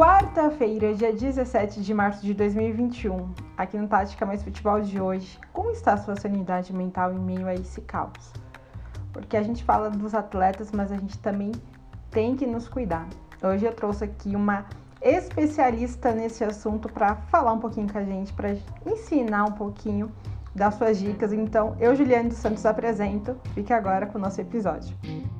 [0.00, 5.72] Quarta-feira, dia 17 de março de 2021, aqui no Tática Mais Futebol de hoje, como
[5.72, 8.32] está a sua sanidade mental em meio a esse caos?
[9.12, 11.52] Porque a gente fala dos atletas, mas a gente também
[12.10, 13.06] tem que nos cuidar.
[13.42, 14.64] Hoje eu trouxe aqui uma
[15.02, 18.56] especialista nesse assunto para falar um pouquinho com a gente, para
[18.86, 20.10] ensinar um pouquinho
[20.54, 21.30] das suas dicas.
[21.30, 23.36] Então, eu, Juliane dos Santos, apresento.
[23.52, 24.96] Fique agora com o nosso episódio.
[25.02, 25.39] vocês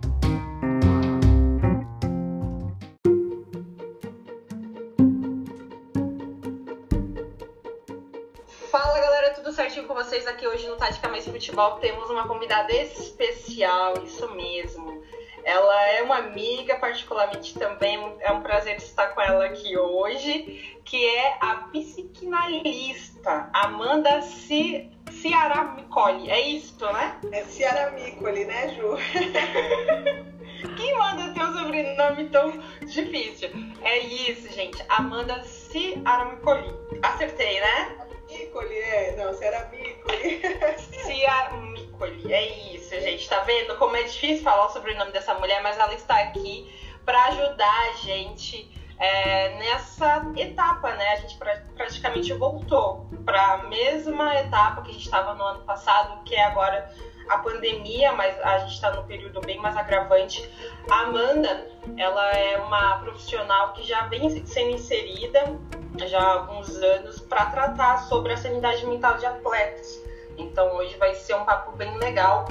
[10.40, 11.72] aqui hoje no Tática Mais Futebol.
[11.72, 15.02] Temos uma convidada especial, isso mesmo.
[15.44, 21.04] Ela é uma amiga, particularmente também é um prazer estar com ela aqui hoje, que
[21.04, 24.88] é a psicanalista Amanda C...
[25.10, 26.30] Ciara Micoli.
[26.30, 27.18] É isso, né?
[27.32, 28.96] É Ciara Micoli, né, Ju?
[30.76, 32.52] Quem manda ter um sobrenome tão
[32.86, 33.50] difícil?
[33.82, 34.82] É isso, gente.
[34.88, 36.74] Amanda Ciara Micoli.
[37.02, 37.96] Acertei, né?
[38.28, 39.16] Micoli, é.
[39.16, 40.40] Não, Ciara Micoli.
[40.78, 43.28] Ciara Micoli, é isso, gente.
[43.28, 46.72] Tá vendo como é difícil falar o sobrenome dessa mulher, mas ela está aqui
[47.04, 51.12] para ajudar a gente é, nessa etapa, né?
[51.12, 55.64] A gente pra, praticamente voltou para a mesma etapa que a gente estava no ano
[55.64, 56.92] passado, que é agora
[57.30, 60.50] a pandemia, mas a gente está num período bem mais agravante.
[60.90, 65.58] A Amanda, ela é uma profissional que já vem sendo inserida
[66.06, 70.02] já há alguns anos para tratar sobre a sanidade mental de atletas.
[70.36, 72.46] Então hoje vai ser um papo bem legal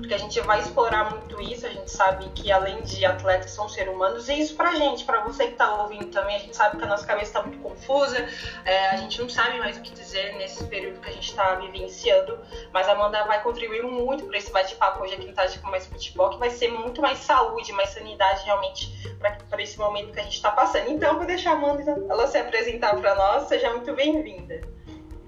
[0.00, 1.66] porque a gente vai explorar muito isso.
[1.66, 5.22] A gente sabe que além de atletas são seres humanos, e isso pra gente, pra
[5.22, 8.26] você que tá ouvindo também, a gente sabe que a nossa cabeça tá muito confusa,
[8.64, 11.54] é, a gente não sabe mais o que dizer nesse período que a gente tá
[11.56, 12.38] vivenciando,
[12.72, 16.30] mas a Amanda vai contribuir muito para esse bate-papo hoje aqui no Tática Mais Futebol,
[16.30, 18.88] que vai ser muito mais saúde, mais sanidade realmente
[19.18, 20.90] para esse momento que a gente tá passando.
[20.90, 24.60] Então, vou deixar a Amanda ela se apresentar para nós, seja muito bem-vinda.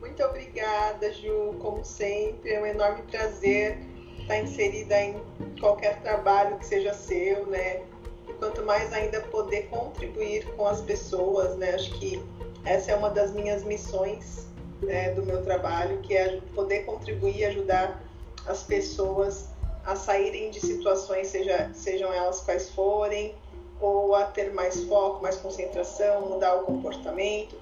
[0.01, 3.90] Muito obrigada, Ju, como sempre, é um enorme prazer
[4.31, 5.21] está inserida em
[5.61, 7.83] qualquer trabalho que seja seu, né?
[8.29, 11.75] E quanto mais ainda poder contribuir com as pessoas, né?
[11.75, 12.23] Acho que
[12.65, 14.47] essa é uma das minhas missões
[14.83, 18.01] né, do meu trabalho, que é poder contribuir e ajudar
[18.47, 19.49] as pessoas
[19.85, 23.35] a saírem de situações, seja, sejam elas quais forem,
[23.81, 27.57] ou a ter mais foco, mais concentração, mudar o comportamento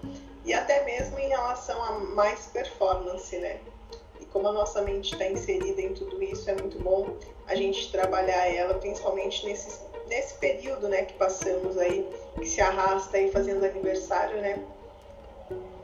[0.45, 3.61] e até mesmo em relação a mais performance, né?
[4.33, 7.17] Como a nossa mente está inserida em tudo isso, é muito bom
[7.47, 12.07] a gente trabalhar ela, principalmente nesse, nesse período né, que passamos aí,
[12.39, 14.63] que se arrasta aí fazendo aniversário, né?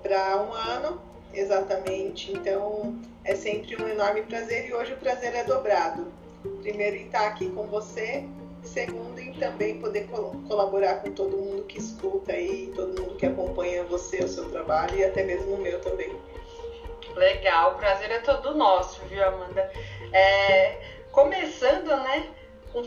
[0.02, 1.00] Para um ano,
[1.32, 2.32] exatamente.
[2.32, 6.12] Então é sempre um enorme prazer e hoje o prazer é dobrado.
[6.60, 8.24] Primeiro, em estar aqui com você,
[8.62, 10.06] segundo, em também poder
[10.46, 14.98] colaborar com todo mundo que escuta aí, todo mundo que acompanha você, o seu trabalho
[14.98, 16.14] e até mesmo o meu também.
[17.14, 19.70] Legal, o prazer é todo nosso, viu, Amanda?
[20.12, 20.80] É,
[21.12, 22.28] começando, né?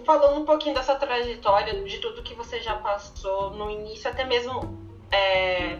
[0.05, 4.77] Falando um pouquinho dessa trajetória, de tudo que você já passou no início, até mesmo
[5.09, 5.77] é,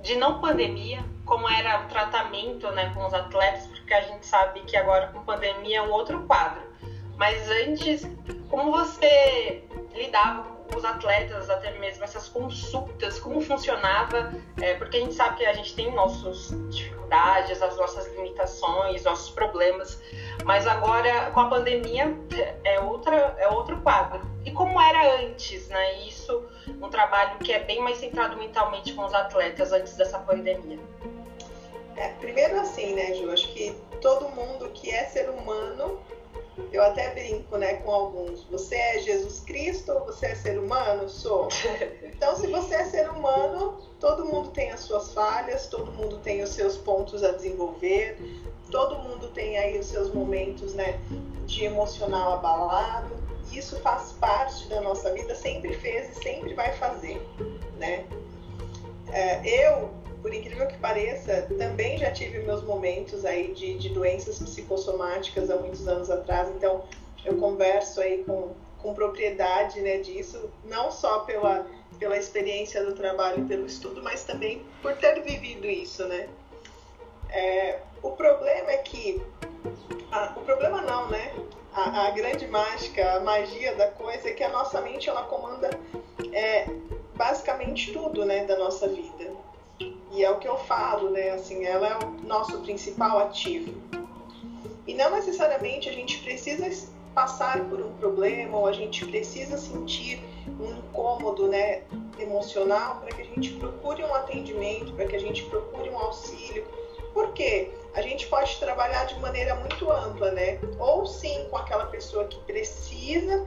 [0.00, 4.60] de não pandemia, como era o tratamento né, com os atletas, porque a gente sabe
[4.60, 6.62] que agora com pandemia é um outro quadro.
[7.18, 8.06] Mas antes,
[8.48, 14.32] como você lidava os atletas, até mesmo essas consultas, como funcionava?
[14.60, 19.30] É, porque a gente sabe que a gente tem nossos dificuldades, as nossas limitações, nossos
[19.30, 20.00] problemas.
[20.44, 22.16] Mas agora, com a pandemia,
[22.64, 24.20] é, outra, é outro quadro.
[24.44, 26.00] E como era antes, né?
[26.06, 26.46] Isso,
[26.80, 30.78] um trabalho que é bem mais centrado mentalmente com os atletas antes dessa pandemia.
[31.96, 33.30] É, primeiro assim, né, Ju?
[33.30, 36.00] Acho que todo mundo que é ser humano,
[36.72, 38.44] eu até brinco, né, com alguns.
[38.44, 41.08] Você é Jesus Cristo ou você é ser humano?
[41.08, 41.48] Sou.
[42.02, 46.42] Então, se você é ser humano, todo mundo tem as suas falhas, todo mundo tem
[46.42, 48.18] os seus pontos a desenvolver,
[48.70, 50.98] todo mundo tem aí os seus momentos né,
[51.46, 53.16] de emocional abalado.
[53.52, 57.20] Isso faz parte da nossa vida, sempre fez e sempre vai fazer.
[57.78, 58.04] Né?
[59.10, 59.90] É, eu,
[60.22, 65.56] por incrível que pareça, também já tive meus momentos aí de, de doenças psicossomáticas há
[65.56, 66.84] muitos anos atrás, então
[67.24, 71.66] eu converso aí com, com propriedade né, disso, não só pela
[71.98, 76.28] pela experiência do trabalho, pelo estudo, mas também por ter vivido isso, né?
[77.28, 79.20] É, o problema é que
[80.10, 81.34] a, o problema não, né?
[81.72, 85.70] A, a, grande mágica, a magia da coisa é que a nossa mente ela comanda
[86.32, 86.66] é,
[87.14, 89.30] basicamente tudo, né, da nossa vida.
[90.18, 91.30] E é o que eu falo, né?
[91.30, 93.72] Assim, ela é o nosso principal ativo.
[94.84, 96.68] E não necessariamente a gente precisa
[97.14, 100.20] passar por um problema ou a gente precisa sentir
[100.58, 101.84] um incômodo né,
[102.18, 106.66] emocional para que a gente procure um atendimento, para que a gente procure um auxílio.
[107.14, 107.70] Por quê?
[107.94, 110.58] A gente pode trabalhar de maneira muito ampla, né?
[110.80, 113.46] Ou sim com aquela pessoa que precisa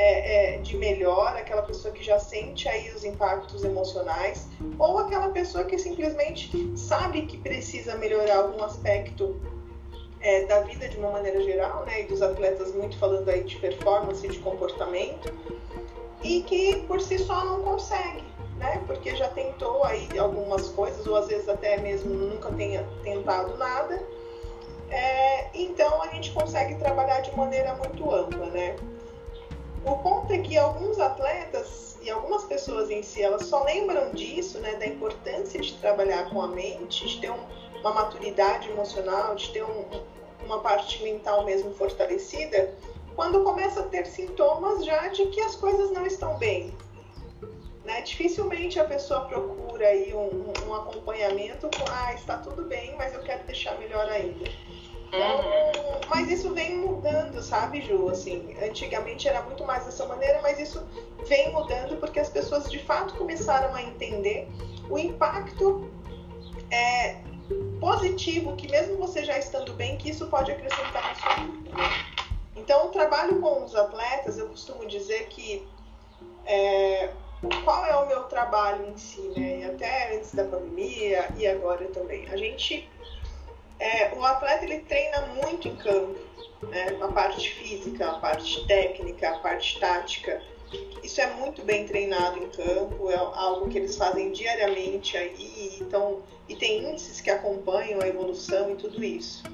[0.00, 4.46] é, é, de melhor, aquela pessoa que já sente aí os impactos emocionais,
[4.78, 9.40] ou aquela pessoa que simplesmente sabe que precisa melhorar algum aspecto
[10.20, 12.02] é, da vida de uma maneira geral, né?
[12.02, 15.34] E dos atletas muito falando aí de performance, de comportamento,
[16.22, 18.22] e que por si só não consegue,
[18.56, 18.80] né?
[18.86, 24.00] Porque já tentou aí algumas coisas, ou às vezes até mesmo nunca tenha tentado nada.
[24.90, 28.76] É, então a gente consegue trabalhar de maneira muito ampla, né?
[29.88, 34.58] O ponto é que alguns atletas e algumas pessoas em si, elas só lembram disso,
[34.58, 37.40] né, da importância de trabalhar com a mente, de ter um,
[37.80, 39.84] uma maturidade emocional, de ter um,
[40.44, 42.74] uma parte mental mesmo fortalecida,
[43.16, 46.74] quando começa a ter sintomas já de que as coisas não estão bem.
[47.82, 48.02] Né?
[48.02, 53.22] Dificilmente a pessoa procura aí um, um acompanhamento com, ah, está tudo bem, mas eu
[53.22, 54.50] quero deixar melhor ainda.
[56.08, 58.08] Mas isso vem mudando, sabe, Ju?
[58.08, 60.86] Assim, antigamente era muito mais dessa maneira, mas isso
[61.26, 64.48] vem mudando porque as pessoas de fato começaram a entender
[64.88, 65.90] o impacto
[66.70, 67.16] é,
[67.80, 71.70] positivo que mesmo você já estando bem, que isso pode acrescentar na sua vida.
[72.56, 75.66] Então, o trabalho com os atletas, eu costumo dizer que
[76.44, 77.10] é,
[77.64, 79.60] qual é o meu trabalho em si, né?
[79.60, 82.28] E até antes da pandemia e agora também.
[82.28, 82.88] A gente
[83.78, 86.18] é, o atleta ele treina muito em campo,
[86.62, 86.96] né?
[87.00, 90.42] a parte física, a parte técnica, a parte tática.
[91.02, 96.22] Isso é muito bem treinado em campo, é algo que eles fazem diariamente aí, então,
[96.46, 99.44] e tem índices que acompanham a evolução e tudo isso.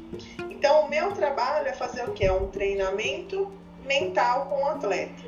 [0.51, 2.25] Então, o meu trabalho é fazer o que?
[2.25, 3.53] É um treinamento
[3.85, 5.23] mental com o atleta.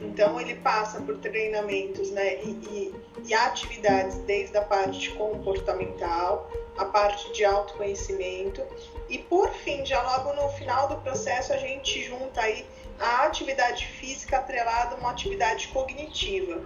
[0.00, 2.94] Então, ele passa por treinamentos né, e, e,
[3.26, 8.62] e atividades desde a parte comportamental, a parte de autoconhecimento
[9.10, 12.64] e por fim, já logo no final do processo a gente junta aí
[13.00, 16.62] a atividade física atrelada a uma atividade cognitiva,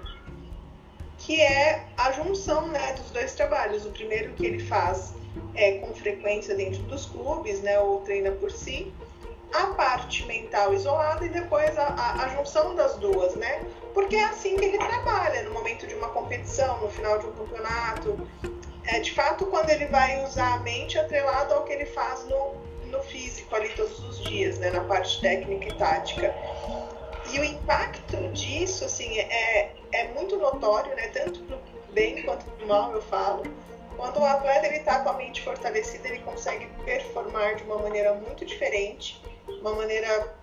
[1.17, 3.87] que é a junção né, dos dois trabalhos.
[3.87, 5.15] O primeiro que ele faz
[5.55, 8.93] é com frequência dentro dos clubes, né, ou treina por si,
[9.55, 13.65] a parte mental isolada e depois a, a, a, junção das duas, né?
[13.93, 17.33] Porque é assim que ele trabalha no momento de uma competição, no final de um
[17.33, 18.29] campeonato,
[18.85, 22.55] é de fato quando ele vai usar a mente atrelado ao que ele faz no,
[22.87, 26.35] no físico ali todos os dias, né, na parte técnica e tática.
[27.33, 31.59] E o impacto disso, assim, é, é muito notório, né, tanto pro
[31.93, 33.45] bem quanto pro mal, eu falo.
[33.97, 38.13] Quando o atleta ele está com a mente fortalecida, ele consegue performar de uma maneira
[38.15, 40.37] muito diferente, uma maneira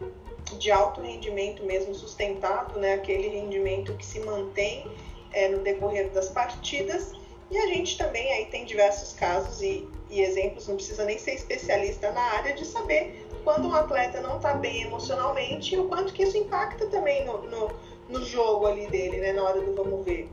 [0.58, 4.86] de alto rendimento mesmo sustentado, né, aquele rendimento que se mantém
[5.32, 7.14] é, no decorrer das partidas
[7.52, 11.34] e a gente também aí tem diversos casos e, e exemplos, não precisa nem ser
[11.34, 16.14] especialista na área, de saber quando um atleta não está bem emocionalmente e o quanto
[16.14, 17.72] que isso impacta também no, no,
[18.08, 20.30] no, jogo ali dele, né, na hora do vamos ver.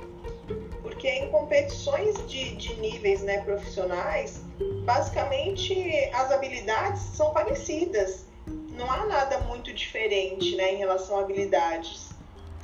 [0.80, 4.40] Porque em competições de, de níveis né, profissionais,
[4.84, 5.74] basicamente
[6.12, 8.27] as habilidades são parecidas.
[8.78, 12.08] Não há nada muito diferente né, em relação a habilidades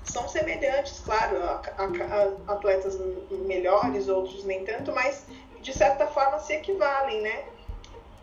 [0.05, 2.99] são semelhantes, claro, a, a, a atletas
[3.30, 5.26] melhores, outros nem tanto, mas
[5.61, 7.44] de certa forma se equivalem, né?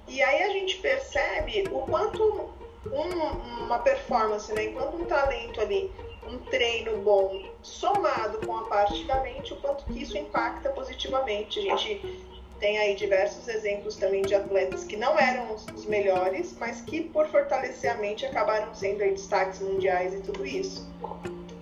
[0.08, 2.52] E aí a gente percebe o quanto
[2.86, 4.66] um, uma performance, né?
[4.66, 5.92] Enquanto um talento ali,
[6.28, 11.60] um treino bom, somado com a parte da mente, o quanto que isso impacta positivamente.
[11.60, 12.26] A gente
[12.62, 17.28] tem aí diversos exemplos também de atletas que não eram os melhores, mas que por
[17.28, 20.88] fortalecer a mente acabaram sendo aí destaques mundiais e tudo isso.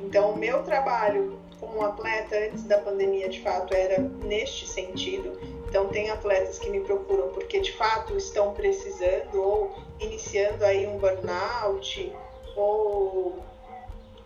[0.01, 5.39] Então, o meu trabalho como atleta antes da pandemia, de fato, era neste sentido.
[5.68, 10.98] Então, tem atletas que me procuram porque de fato estão precisando ou iniciando aí um
[10.98, 12.13] burnout
[12.58, 13.39] ou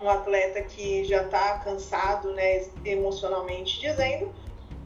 [0.01, 4.34] um atleta que já está cansado, né, emocionalmente dizendo,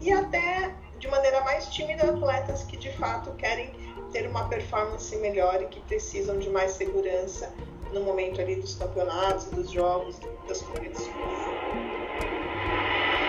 [0.02, 3.72] e até de maneira mais tímida atletas que de fato querem
[4.12, 7.54] ter uma performance melhor e que precisam de mais segurança
[7.94, 11.08] no momento ali dos campeonatos, dos jogos, das competições.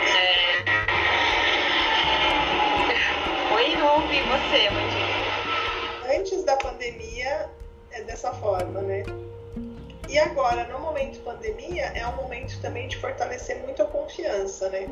[0.07, 0.49] É...
[3.55, 6.19] Oi, não ouvi você, Mandinha.
[6.19, 7.51] Antes da pandemia
[7.91, 9.03] é dessa forma, né?
[10.09, 14.89] E agora, no momento pandemia, é um momento também de fortalecer muito a confiança, né?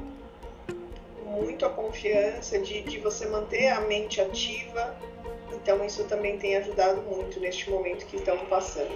[1.36, 4.96] Muito a confiança, de, de você manter a mente ativa.
[5.52, 8.90] Então, isso também tem ajudado muito neste momento que estamos passando.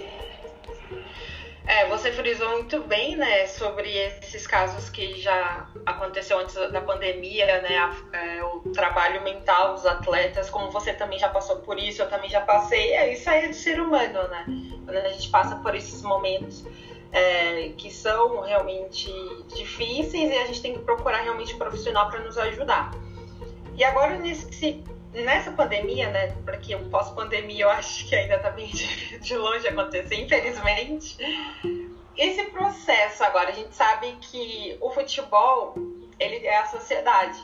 [1.67, 7.61] É, você frisou muito bem, né, sobre esses casos que já aconteceu antes da pandemia,
[7.61, 12.01] né, a, é, o trabalho mental dos atletas, como você também já passou por isso,
[12.01, 14.45] eu também já passei, é, isso aí é de ser humano, né,
[14.83, 16.65] quando a gente passa por esses momentos
[17.11, 19.11] é, que são realmente
[19.55, 22.91] difíceis e a gente tem que procurar realmente um profissional para nos ajudar.
[23.75, 26.35] E agora, nesse, nessa pandemia, né?
[26.45, 31.17] Porque o pós-pandemia eu acho que ainda está bem de, de longe acontecer, infelizmente.
[32.17, 35.75] Esse processo agora, a gente sabe que o futebol
[36.19, 37.39] ele é a sociedade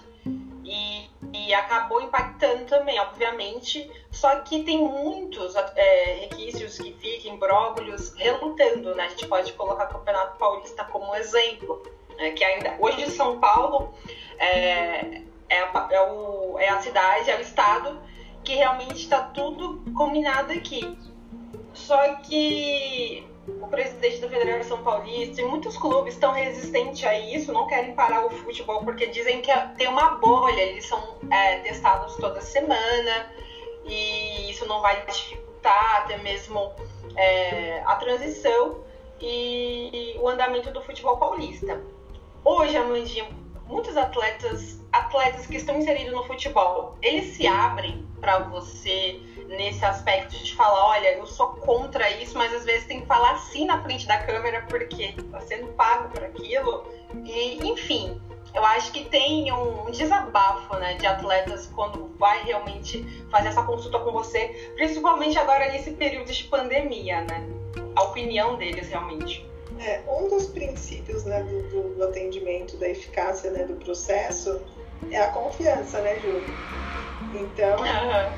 [0.63, 3.89] e, e acabou impactando também, obviamente.
[4.11, 9.05] Só que tem muitos é, requisitos que ficam, imbróglios, relutando, né?
[9.05, 11.83] A gente pode colocar o Campeonato Paulista como exemplo,
[12.17, 12.31] né?
[12.31, 13.93] que ainda hoje São Paulo
[14.37, 17.99] é, é a, é, o, é a cidade, é o estado
[18.43, 20.97] que realmente está tudo combinado aqui.
[21.73, 27.65] Só que o presidente da Federação Paulista e muitos clubes estão resistentes a isso, não
[27.67, 32.41] querem parar o futebol porque dizem que tem uma bolha, eles são é, testados toda
[32.41, 33.31] semana
[33.85, 36.73] e isso não vai dificultar até mesmo
[37.15, 38.83] é, a transição
[39.21, 41.81] e o andamento do futebol paulista.
[42.43, 43.27] Hoje, Amandinha,
[43.65, 50.37] muitos atletas, atletas que estão inseridos no futebol, eles se abrem para você nesse aspecto
[50.43, 53.81] de falar, olha, eu sou contra isso, mas às vezes tem que falar assim na
[53.81, 56.85] frente da câmera porque tá sendo pago por aquilo.
[57.23, 58.19] E, enfim,
[58.53, 63.99] eu acho que tem um desabafo, né, de atletas quando vai realmente fazer essa consulta
[63.99, 67.47] com você, principalmente agora nesse período de pandemia, né?
[67.95, 69.47] A opinião deles realmente.
[69.79, 74.59] É, um dos princípios né, do, do, atendimento, da eficácia né, do processo
[75.11, 76.43] é a confiança, né, Júlio?
[77.33, 77.75] Então,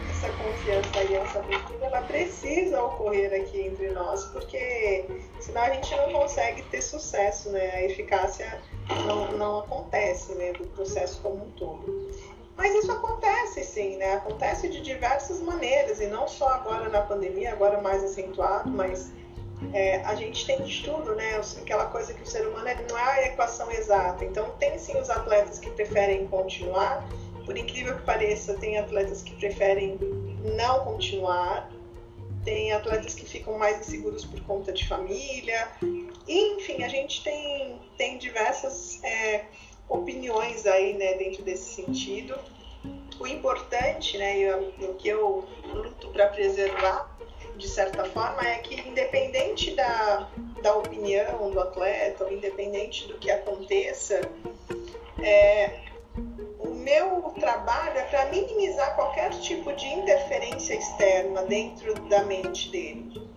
[0.09, 5.05] essa confiança e essa abertura, ela precisa ocorrer aqui entre nós, porque
[5.39, 7.71] senão a gente não consegue ter sucesso, né?
[7.71, 8.61] A eficácia
[9.05, 12.09] não, não acontece, né, do processo como um todo.
[12.57, 14.15] Mas isso acontece sim, né?
[14.15, 19.11] Acontece de diversas maneiras, e não só agora na pandemia, agora mais acentuado, mas
[19.73, 21.39] é, a gente tem estudo, né?
[21.61, 24.25] Aquela coisa que o ser humano não é a equação exata.
[24.25, 27.07] Então, tem sim os atletas que preferem continuar.
[27.49, 29.97] Por incrível que pareça, tem atletas que preferem
[30.55, 31.67] não continuar.
[32.45, 35.67] Tem atletas que ficam mais inseguros por conta de família.
[36.27, 39.45] Enfim, a gente tem, tem diversas é,
[39.87, 42.37] opiniões aí, né, dentro desse sentido.
[43.19, 47.17] O importante, né, e o que eu luto para preservar
[47.57, 50.29] de certa forma, é que independente da,
[50.61, 54.21] da opinião do atleta, independente do que aconteça,
[55.21, 55.88] é,
[56.89, 63.29] meu trabalho é para minimizar qualquer tipo de interferência externa dentro da mente dele.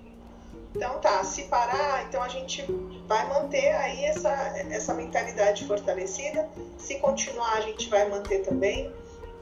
[0.74, 2.62] Então tá, se parar, então a gente
[3.06, 4.30] vai manter aí essa,
[4.70, 6.48] essa mentalidade fortalecida.
[6.78, 8.90] Se continuar, a gente vai manter também.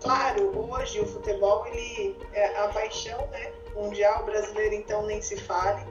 [0.02, 3.52] Claro, hoje o futebol, ele é a paixão, né?
[3.76, 5.86] mundial brasileiro, então nem se fale.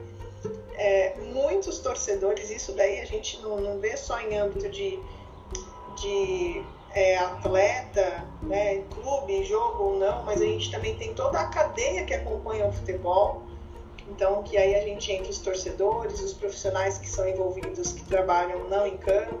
[0.74, 4.98] É, muitos torcedores, isso daí a gente não, não vê só em âmbito de,
[5.96, 6.62] de
[6.94, 12.04] é, atleta, né, clube, jogo ou não, mas a gente também tem toda a cadeia
[12.04, 13.42] que acompanha o futebol.
[14.08, 18.68] Então, que aí a gente entra os torcedores, os profissionais que são envolvidos, que trabalham
[18.68, 19.38] não em campo,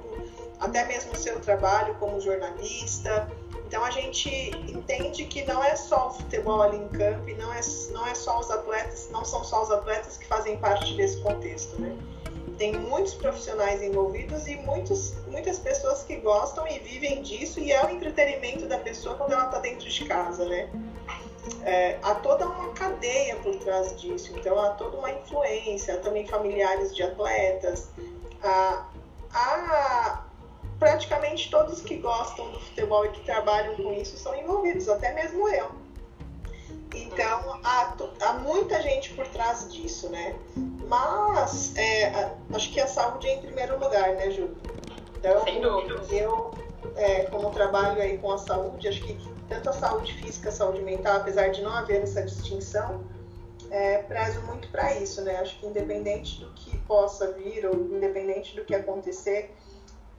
[0.60, 3.28] até mesmo o seu trabalho como jornalista,
[3.70, 4.28] então a gente
[4.68, 7.60] entende que não é só o futebol ali em campo e não é,
[7.92, 11.80] não é só os atletas, não são só os atletas que fazem parte desse contexto,
[11.80, 11.96] né?
[12.60, 17.82] Tem muitos profissionais envolvidos e muitos, muitas pessoas que gostam e vivem disso e é
[17.86, 20.68] o entretenimento da pessoa quando ela está dentro de casa, né?
[21.64, 26.94] É, há toda uma cadeia por trás disso, então há toda uma influência, também familiares
[26.94, 27.88] de atletas,
[28.42, 28.90] há,
[29.32, 30.24] há
[30.78, 35.48] praticamente todos que gostam do futebol e que trabalham com isso são envolvidos, até mesmo
[35.48, 35.70] eu.
[36.94, 40.36] Então, há, há muita gente por trás disso, né?
[40.90, 44.56] Mas, é, acho que a saúde é em primeiro lugar, né, Ju?
[45.16, 46.02] Então, Sem dúvida.
[46.12, 46.50] Eu,
[46.96, 49.16] é, como trabalho aí com a saúde, acho que
[49.48, 53.04] tanto a saúde física, a saúde mental, apesar de não haver essa distinção,
[53.70, 55.36] é, prezo muito para isso, né?
[55.36, 59.54] Acho que independente do que possa vir ou independente do que acontecer,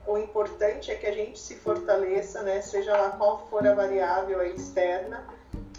[0.06, 2.62] o importante é que a gente se fortaleça, né?
[2.62, 5.22] Seja lá qual for a variável externa,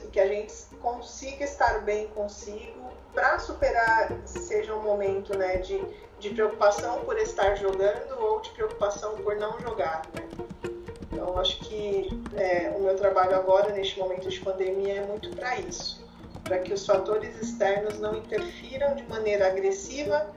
[0.04, 2.83] e que a gente consiga estar bem consigo
[3.14, 5.82] para superar, seja um momento, né, de,
[6.20, 10.28] de preocupação por estar jogando ou de preocupação por não jogar, né?
[11.12, 15.60] Então, acho que é, o meu trabalho agora, neste momento de pandemia, é muito para
[15.60, 16.04] isso,
[16.44, 20.34] para que os fatores externos não interfiram de maneira agressiva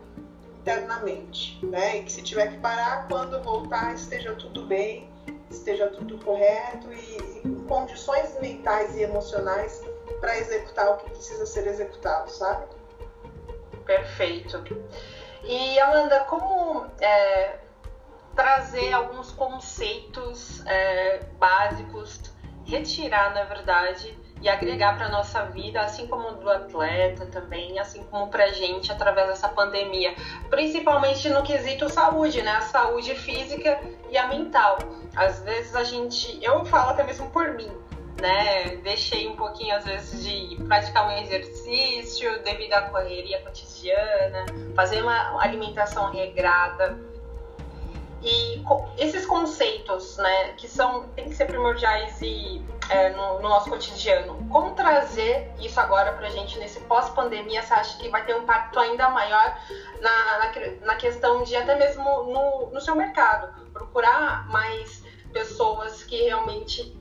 [0.61, 1.99] internamente, né?
[1.99, 5.09] E que se tiver que parar, quando voltar, esteja tudo bem,
[5.51, 9.81] esteja tudo correto e, e com condições mentais e emocionais
[10.27, 12.67] para executar o que precisa ser executado, sabe?
[13.85, 14.61] Perfeito.
[15.45, 17.59] E Amanda, como é,
[18.35, 22.21] trazer alguns conceitos é, básicos,
[22.65, 28.27] retirar, na verdade, e agregar para nossa vida, assim como do atleta também, assim como
[28.27, 30.13] para gente através dessa pandemia,
[30.51, 32.51] principalmente no quesito saúde, né?
[32.51, 33.81] A saúde física
[34.11, 34.79] e a mental.
[35.15, 37.71] Às vezes a gente, eu falo até mesmo por mim,
[38.21, 38.77] né?
[38.77, 45.41] Deixei um pouquinho às vezes de praticar um exercício devido à correria cotidiana, fazer uma
[45.41, 46.99] alimentação regrada
[48.23, 48.65] e
[48.99, 54.49] esses conceitos, né, que são tem que ser primordiais e é, no, no, nosso cotidiano,
[54.51, 57.63] como trazer isso agora para a gente nesse pós-pandemia?
[57.63, 59.57] Você acha que vai ter um impacto ainda maior
[60.01, 60.53] na, na,
[60.87, 66.97] na questão de até mesmo no, no seu mercado, procurar mais pessoas que realmente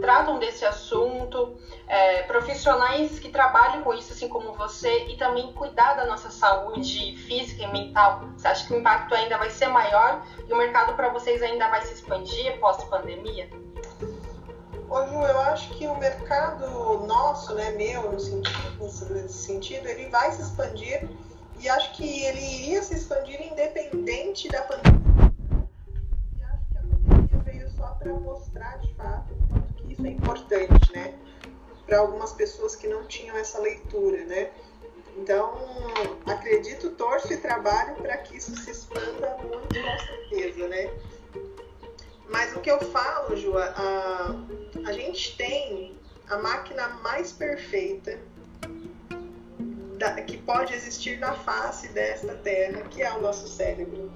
[0.00, 5.94] tratam desse assunto, é, profissionais que trabalham com isso, assim como você, e também cuidar
[5.94, 8.24] da nossa saúde física e mental.
[8.36, 11.68] Você acha que o impacto ainda vai ser maior e o mercado para vocês ainda
[11.68, 13.48] vai se expandir pós-pandemia?
[14.88, 20.08] Ô Ju, eu acho que o mercado nosso, né, meu, no sentido, nesse sentido, ele
[20.08, 21.08] vai se expandir
[21.60, 25.32] e acho que ele iria se expandir independente da pandemia.
[26.36, 29.59] E acho que a pandemia veio só para mostrar de fato
[30.06, 31.14] é importante, né?
[31.86, 34.50] Para algumas pessoas que não tinham essa leitura, né?
[35.16, 35.52] Então,
[36.26, 40.90] acredito, torço e trabalho para que isso se expanda muito, com certeza, né?
[42.28, 44.34] Mas o que eu falo, Ju, a,
[44.86, 48.18] a gente tem a máquina mais perfeita
[49.98, 54.10] da, que pode existir na face desta terra, que é o nosso cérebro.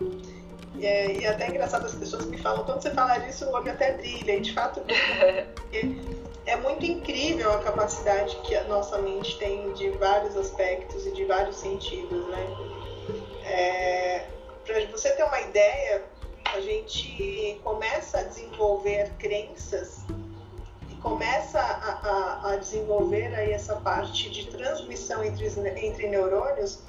[0.75, 3.53] E é, e é até engraçado as pessoas me falam, quando você fala disso, o
[3.53, 4.37] olho até brilha.
[4.37, 4.83] E de fato,
[6.47, 11.25] é muito incrível a capacidade que a nossa mente tem de vários aspectos e de
[11.25, 12.47] vários sentidos, né?
[13.45, 14.27] É,
[14.65, 16.03] Para você ter uma ideia,
[16.45, 20.01] a gente começa a desenvolver crenças
[20.91, 25.47] e começa a, a, a desenvolver aí essa parte de transmissão entre,
[25.87, 26.81] entre neurônios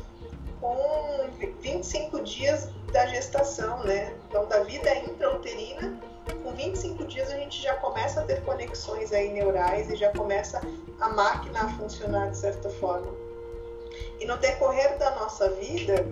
[0.59, 1.29] com
[1.61, 4.15] 25 dias da gestação, né?
[4.29, 5.99] Então, da vida intrauterina,
[6.41, 10.61] com 25 dias a gente já começa a ter conexões aí neurais e já começa
[11.01, 13.13] a máquina a funcionar de certa forma.
[14.17, 16.05] E no decorrer da nossa vida,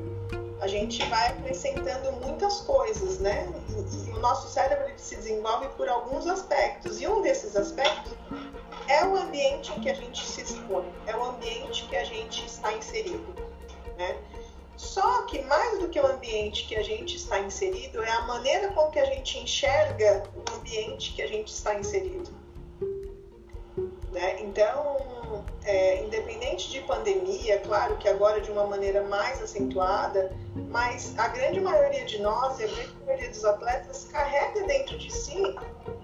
[0.59, 3.47] a gente vai acrescentando muitas coisas, né?
[4.05, 8.11] E o nosso cérebro se desenvolve por alguns aspectos, e um desses aspectos
[8.89, 12.45] é o ambiente em que a gente se expõe, é o ambiente que a gente
[12.45, 13.33] está inserido,
[13.97, 14.17] né?
[14.75, 18.69] Só que mais do que o ambiente que a gente está inserido, é a maneira
[18.69, 22.29] com que a gente enxerga o ambiente que a gente está inserido.
[24.11, 24.41] Né?
[24.41, 30.31] Então, é, independente de pandemia, claro que agora de uma maneira mais acentuada,
[30.69, 35.55] mas a grande maioria de nós a grande maioria dos atletas carrega dentro de si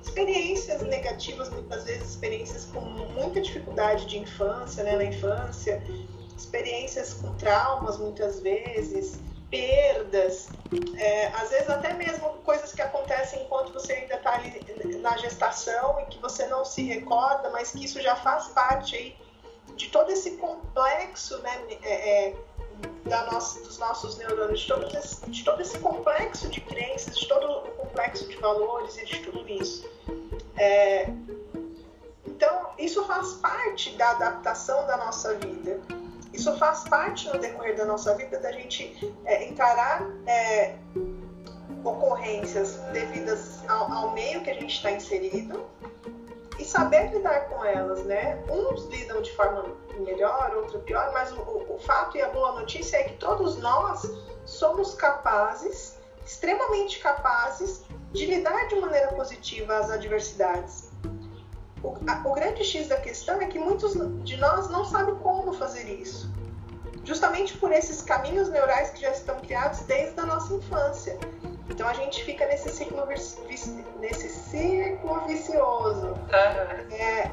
[0.01, 5.83] experiências negativas, muitas vezes experiências com muita dificuldade de infância, né, na infância,
[6.39, 10.49] experiências com traumas muitas vezes, perdas,
[10.97, 15.99] é, às vezes até mesmo coisas que acontecem enquanto você ainda está ali na gestação
[16.01, 19.15] e que você não se recorda, mas que isso já faz parte aí
[19.75, 22.35] de todo esse complexo né, é, é
[23.05, 27.27] da nossa, dos nossos neurônios, de todo, esse, de todo esse complexo de crenças, de
[27.27, 29.89] todo o complexo de valores e de tudo isso.
[30.55, 31.09] É,
[32.25, 35.81] então, isso faz parte da adaptação da nossa vida.
[36.33, 40.75] Isso faz parte no decorrer da nossa vida da gente é, encarar é,
[41.83, 45.65] ocorrências devidas ao, ao, meio que a gente está inserido
[46.57, 48.43] e saber lidar com elas, né?
[48.49, 49.65] Uns lidam de forma
[49.97, 54.01] melhor, outro pior, mas o, o fato e a boa notícia é que todos nós
[54.45, 60.88] somos capazes, extremamente capazes, de lidar de maneira positiva às adversidades.
[61.83, 65.53] O, a, o grande X da questão é que muitos de nós não sabem como
[65.53, 66.29] fazer isso.
[67.03, 71.17] Justamente por esses caminhos neurais que já estão criados desde a nossa infância.
[71.69, 76.07] Então a gente fica nesse ciclo, nesse ciclo vicioso.
[76.07, 76.95] Uhum.
[76.95, 77.31] É,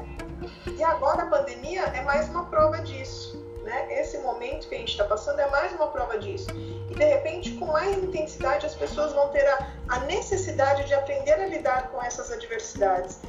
[0.71, 3.45] e agora a pandemia é mais uma prova disso.
[3.63, 3.99] Né?
[3.99, 6.47] Esse momento que a gente está passando é mais uma prova disso.
[6.89, 11.33] E de repente, com mais intensidade, as pessoas vão ter a, a necessidade de aprender
[11.33, 13.19] a lidar com essas adversidades.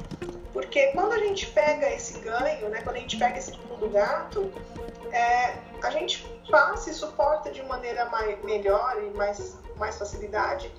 [0.53, 3.89] Porque quando a gente pega esse ganho, né, quando a gente pega esse pulo do
[3.89, 4.51] gato,
[5.11, 10.71] é, a gente passa e suporta de maneira mais, melhor e mais, mais facilidade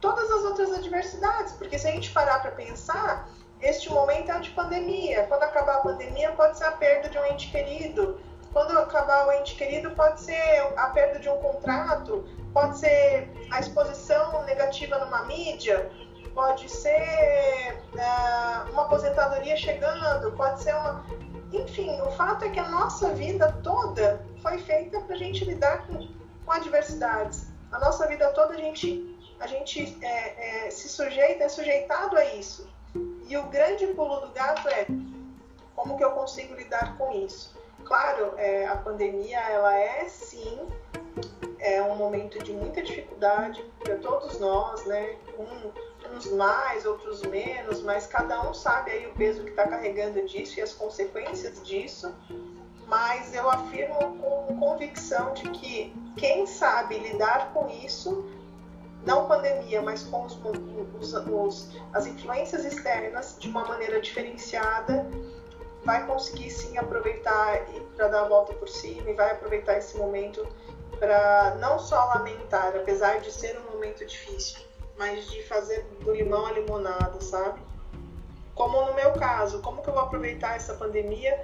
[0.00, 1.52] todas as outras adversidades.
[1.52, 3.28] Porque se a gente parar para pensar,
[3.60, 5.26] este momento é de pandemia.
[5.26, 8.20] Quando acabar a pandemia, pode ser a perda de um ente querido.
[8.52, 13.60] Quando acabar o ente querido, pode ser a perda de um contrato, pode ser a
[13.60, 15.88] exposição negativa numa mídia,
[16.34, 21.04] pode ser uh, uma aposentadoria chegando, pode ser uma.
[21.52, 25.86] Enfim, o fato é que a nossa vida toda foi feita para a gente lidar
[25.86, 26.08] com,
[26.44, 27.46] com adversidades.
[27.72, 32.24] A nossa vida toda a gente, a gente é, é, se sujeita, é sujeitado a
[32.24, 32.68] isso.
[33.26, 34.86] E o grande pulo do gato é
[35.74, 37.56] como que eu consigo lidar com isso?
[37.84, 40.68] Claro, é, a pandemia ela é sim
[41.60, 45.16] é um momento de muita dificuldade para todos nós, né?
[45.38, 45.70] Um,
[46.12, 50.58] uns mais, outros menos, mas cada um sabe aí o peso que está carregando disso
[50.58, 52.14] e as consequências disso.
[52.86, 58.24] Mas eu afirmo com convicção de que quem sabe lidar com isso
[59.04, 60.38] não pandemia, mas com os,
[61.00, 65.06] os, os, as influências externas de uma maneira diferenciada,
[65.84, 67.64] vai conseguir sim aproveitar
[67.96, 70.46] para dar a volta por cima e vai aproveitar esse momento
[70.98, 74.60] para não só lamentar, apesar de ser um momento difícil,
[75.00, 77.58] mas de fazer do limão a limonada, sabe?
[78.54, 81.42] Como no meu caso, como que eu vou aproveitar essa pandemia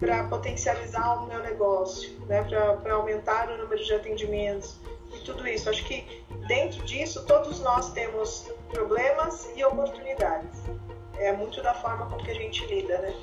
[0.00, 2.42] para potencializar o meu negócio, né?
[2.82, 4.80] para aumentar o número de atendimentos
[5.14, 5.68] e tudo isso.
[5.68, 10.58] Acho que dentro disso todos nós temos problemas e oportunidades.
[11.18, 13.14] É muito da forma com que a gente lida, né?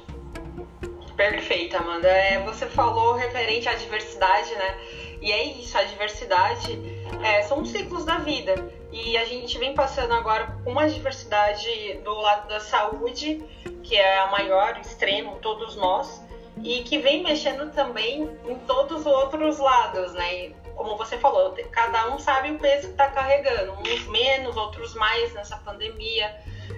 [1.18, 2.08] Perfeito, Amanda.
[2.08, 4.78] É, você falou referente à diversidade, né?
[5.20, 8.56] E é isso, a diversidade é, são os ciclos da vida.
[8.92, 13.44] E a gente vem passando agora com uma diversidade do lado da saúde,
[13.84, 16.22] que é a maior extremo, todos nós,
[16.64, 20.52] e que vem mexendo também em todos os outros lados, né?
[20.76, 25.34] Como você falou, cada um sabe o peso que está carregando, uns menos, outros mais
[25.34, 26.34] nessa pandemia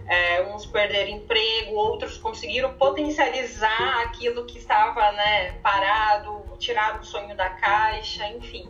[0.07, 7.35] é, uns perderam emprego, outros conseguiram potencializar aquilo que estava né, parado, tirar o sonho
[7.35, 8.69] da caixa, enfim.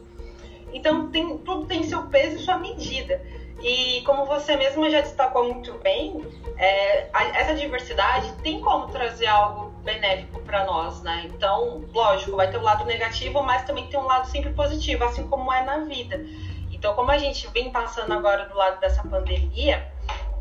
[0.75, 3.21] Então tem, tudo tem seu peso e sua medida.
[3.61, 6.21] E como você mesma já destacou muito bem,
[6.57, 11.23] é, a, essa diversidade tem como trazer algo benéfico para nós, né?
[11.33, 15.25] Então, lógico, vai ter um lado negativo, mas também tem um lado sempre positivo, assim
[15.27, 16.25] como é na vida.
[16.69, 19.89] Então, como a gente vem passando agora do lado dessa pandemia,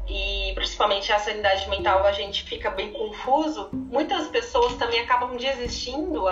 [0.08, 6.28] e principalmente a sanidade mental a gente fica bem confuso, muitas pessoas também acabam desistindo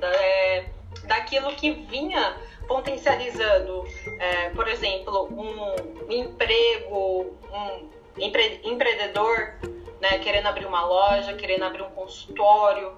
[0.00, 0.66] é,
[1.04, 3.84] daquilo que vinha potencializando,
[4.18, 9.54] é, por exemplo, um emprego, um empre, empreendedor
[10.00, 12.96] né, querendo abrir uma loja, querendo abrir um consultório,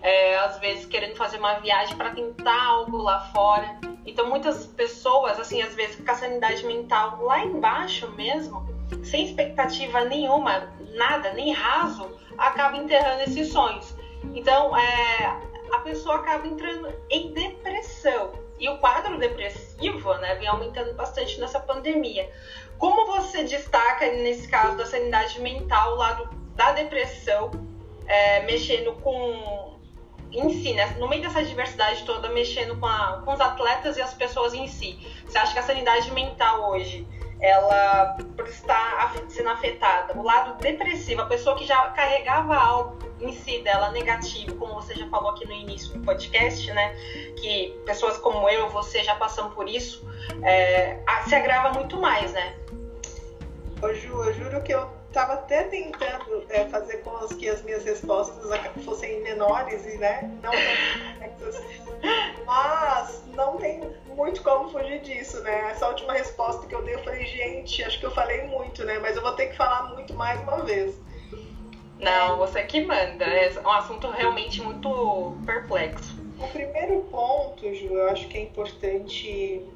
[0.00, 3.78] é, às vezes querendo fazer uma viagem para tentar algo lá fora.
[4.06, 8.66] Então muitas pessoas, assim, às vezes com a sanidade mental lá embaixo mesmo,
[9.04, 13.94] sem expectativa nenhuma, nada, nem raso, acaba enterrando esses sonhos.
[14.34, 15.24] Então, é,
[15.72, 18.32] a pessoa acaba entrando em depressão.
[18.58, 22.30] E o quadro depressivo né, vem aumentando bastante nessa pandemia.
[22.76, 27.50] Como você destaca, nesse caso, da sanidade mental, o lado da depressão,
[28.06, 29.78] é, mexendo com.
[30.30, 34.02] Em si, né, no meio dessa diversidade toda, mexendo com, a, com os atletas e
[34.02, 34.98] as pessoas em si.
[35.24, 37.08] Você acha que a sanidade mental hoje
[37.40, 40.18] ela está sendo afetada.
[40.18, 44.94] O lado depressivo, a pessoa que já carregava algo em si dela negativo, como você
[44.94, 46.94] já falou aqui no início do podcast, né?
[47.36, 50.08] Que pessoas como eu, você já passam por isso,
[50.42, 52.56] é, se agrava muito mais, né?
[53.80, 57.84] Ô Ju, eu juro que eu estava até tentando é, fazer com que as minhas
[57.84, 58.44] respostas
[58.84, 61.62] fossem menores e né, não complexas.
[62.44, 65.70] Mas não tem muito como fugir disso, né?
[65.70, 68.98] Essa última resposta que eu dei, eu falei, gente, acho que eu falei muito, né?
[68.98, 70.94] Mas eu vou ter que falar muito mais uma vez.
[71.98, 73.24] Não, você que manda.
[73.24, 76.16] É um assunto realmente muito perplexo.
[76.38, 79.66] O primeiro ponto, Ju, eu acho que é importante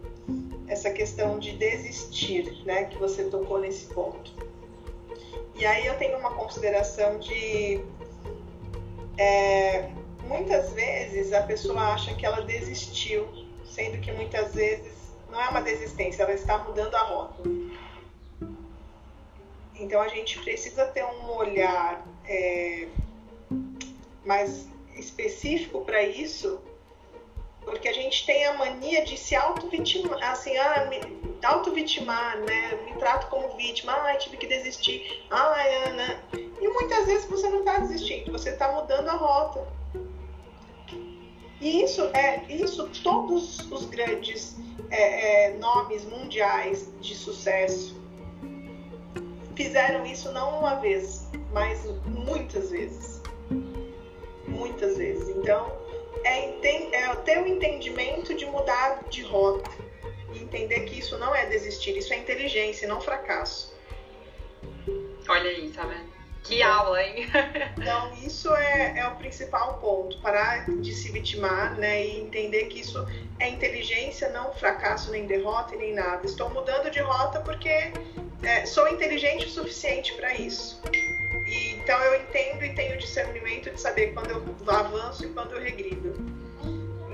[0.69, 2.85] essa questão de desistir, né?
[2.85, 4.33] Que você tocou nesse ponto.
[5.63, 7.81] E aí eu tenho uma consideração de
[9.17, 9.91] é,
[10.25, 13.29] muitas vezes a pessoa acha que ela desistiu,
[13.65, 14.93] sendo que muitas vezes
[15.31, 17.43] não é uma desistência, ela está mudando a rota.
[19.77, 22.89] Então a gente precisa ter um olhar é,
[24.25, 26.61] mais específico para isso
[27.65, 30.91] Porque a gente tem a mania de se auto-vitimar, assim, ah,
[31.45, 32.79] auto-vitimar, né?
[32.85, 35.55] Me trato como vítima, ah, tive que desistir, ah,
[35.87, 36.23] Ana.
[36.33, 39.67] E muitas vezes você não está desistindo, você está mudando a rota.
[41.61, 44.57] E isso é isso todos os grandes
[44.91, 48.03] é, é, nomes mundiais de sucesso
[49.55, 53.21] fizeram isso não uma vez, mas muitas vezes.
[54.47, 55.29] Muitas vezes.
[55.29, 55.73] Então,
[56.25, 59.71] é, é ter o entendimento de mudar de rota.
[60.33, 63.73] E entender que isso não é desistir, isso é inteligência, não fracasso.
[65.29, 66.13] Olha aí, tá vendo?
[66.43, 67.27] Que aula, hein?
[67.79, 70.19] então, isso é, é o principal ponto.
[70.21, 72.05] Parar de se vitimar, né?
[72.05, 73.07] E entender que isso
[73.39, 76.27] é inteligência, não fracasso, nem derrota, nem nada.
[76.27, 77.93] Estou mudando de rota porque
[78.43, 80.83] é, sou inteligente o suficiente para isso.
[81.83, 86.15] Então eu entendo e tenho discernimento de saber quando eu avanço e quando eu regrido.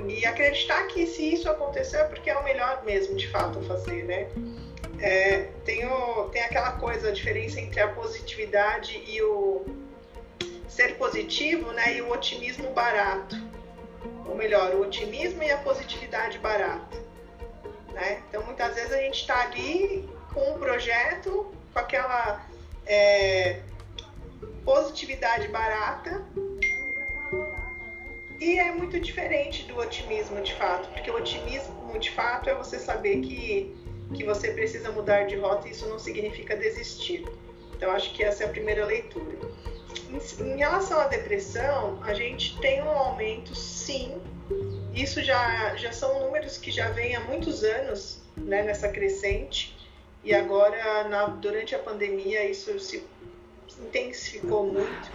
[0.06, 4.04] E acreditar que se isso aconteceu é porque é o melhor mesmo, de fato, fazer,
[4.04, 4.28] né?
[5.00, 9.64] É, tem, o, tem aquela coisa, a diferença entre a positividade e o
[10.68, 11.96] ser positivo, né?
[11.96, 13.36] E o otimismo barato.
[14.26, 16.96] Ou melhor, o otimismo e a positividade barata.
[17.92, 18.22] Né?
[18.28, 22.46] Então, muitas vezes a gente está ali com um projeto, com aquela
[22.86, 23.60] é,
[24.68, 26.22] positividade barata.
[28.38, 32.78] E é muito diferente do otimismo de fato, porque o otimismo de fato é você
[32.78, 33.74] saber que,
[34.14, 37.24] que você precisa mudar de rota e isso não significa desistir.
[37.74, 39.38] Então, acho que essa é a primeira leitura.
[40.10, 44.20] Em, em relação à depressão, a gente tem um aumento, sim.
[44.94, 49.74] Isso já, já são números que já vêm há muitos anos né, nessa crescente.
[50.22, 53.02] E agora, na, durante a pandemia, isso se
[53.80, 55.10] intensificou muito.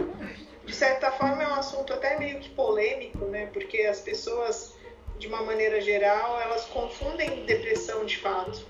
[0.65, 3.47] De certa forma, é um assunto até meio que polêmico, né?
[3.47, 4.73] Porque as pessoas,
[5.19, 8.65] de uma maneira geral, elas confundem depressão de fato.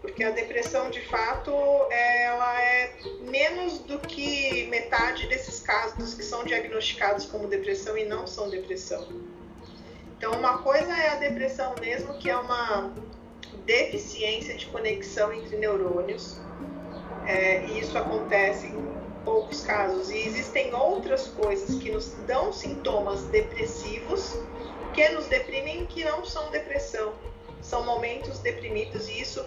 [0.00, 1.50] Porque a depressão, de fato,
[1.90, 2.92] ela é
[3.22, 9.08] menos do que metade desses casos que são diagnosticados como depressão e não são depressão.
[10.16, 12.92] Então, uma coisa é a depressão mesmo, que é uma
[13.64, 16.38] deficiência de conexão entre neurônios,
[17.26, 18.66] é, e isso acontece
[19.24, 20.10] poucos casos.
[20.10, 24.36] E existem outras coisas que nos dão sintomas depressivos,
[24.94, 27.12] que nos deprimem, que não são depressão.
[27.62, 29.44] São momentos deprimidos, e isso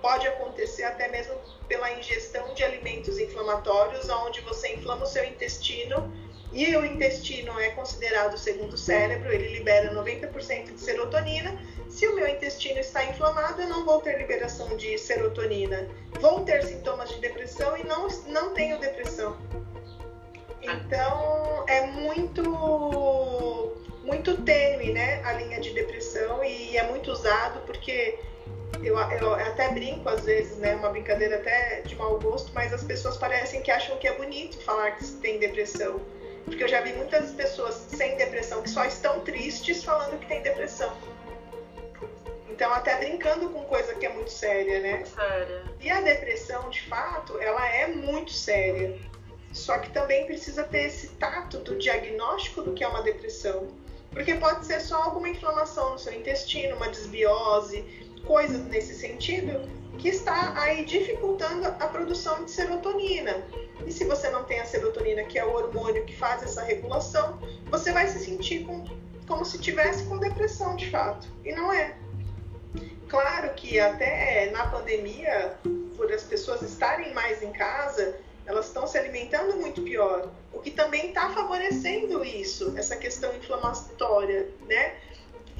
[0.00, 1.34] pode acontecer até mesmo
[1.68, 6.12] pela ingestão de alimentos inflamatórios, onde você inflama o seu intestino
[6.52, 11.58] e o intestino é considerado o segundo cérebro, ele libera 90% de serotonina
[11.92, 15.86] se o meu intestino está inflamado, eu não vou ter liberação de serotonina.
[16.18, 19.36] Vou ter sintomas de depressão e não, não tenho depressão.
[20.62, 22.42] Então é muito
[24.02, 28.18] muito tênue, né, a linha de depressão e é muito usado porque
[28.82, 32.82] eu, eu até brinco às vezes, né, uma brincadeira até de mau gosto, mas as
[32.82, 36.00] pessoas parecem que acham que é bonito falar que tem depressão.
[36.44, 40.42] Porque eu já vi muitas pessoas sem depressão que só estão tristes falando que tem
[40.42, 40.92] depressão.
[42.48, 45.04] Então, até brincando com coisa que é muito séria, né?
[45.04, 45.64] Séria.
[45.80, 48.98] E a depressão, de fato, ela é muito séria.
[49.52, 53.68] Só que também precisa ter esse tato do diagnóstico do que é uma depressão.
[54.10, 57.82] Porque pode ser só alguma inflamação no seu intestino, uma desbiose,
[58.26, 63.42] coisas nesse sentido, que está aí dificultando a produção de serotonina.
[63.86, 67.38] E se você não tem a serotonina, que é o hormônio que faz essa regulação,
[67.66, 68.84] você vai se sentir com,
[69.26, 71.26] como se tivesse com depressão de fato.
[71.44, 71.96] E não é.
[73.08, 75.58] Claro que até na pandemia,
[75.96, 80.70] por as pessoas estarem mais em casa, elas estão se alimentando muito pior, o que
[80.70, 84.94] também está favorecendo isso, essa questão inflamatória, né?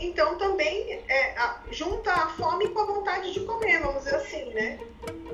[0.03, 4.53] Então também é, a, junta a fome com a vontade de comer, vamos dizer assim,
[4.53, 4.81] né?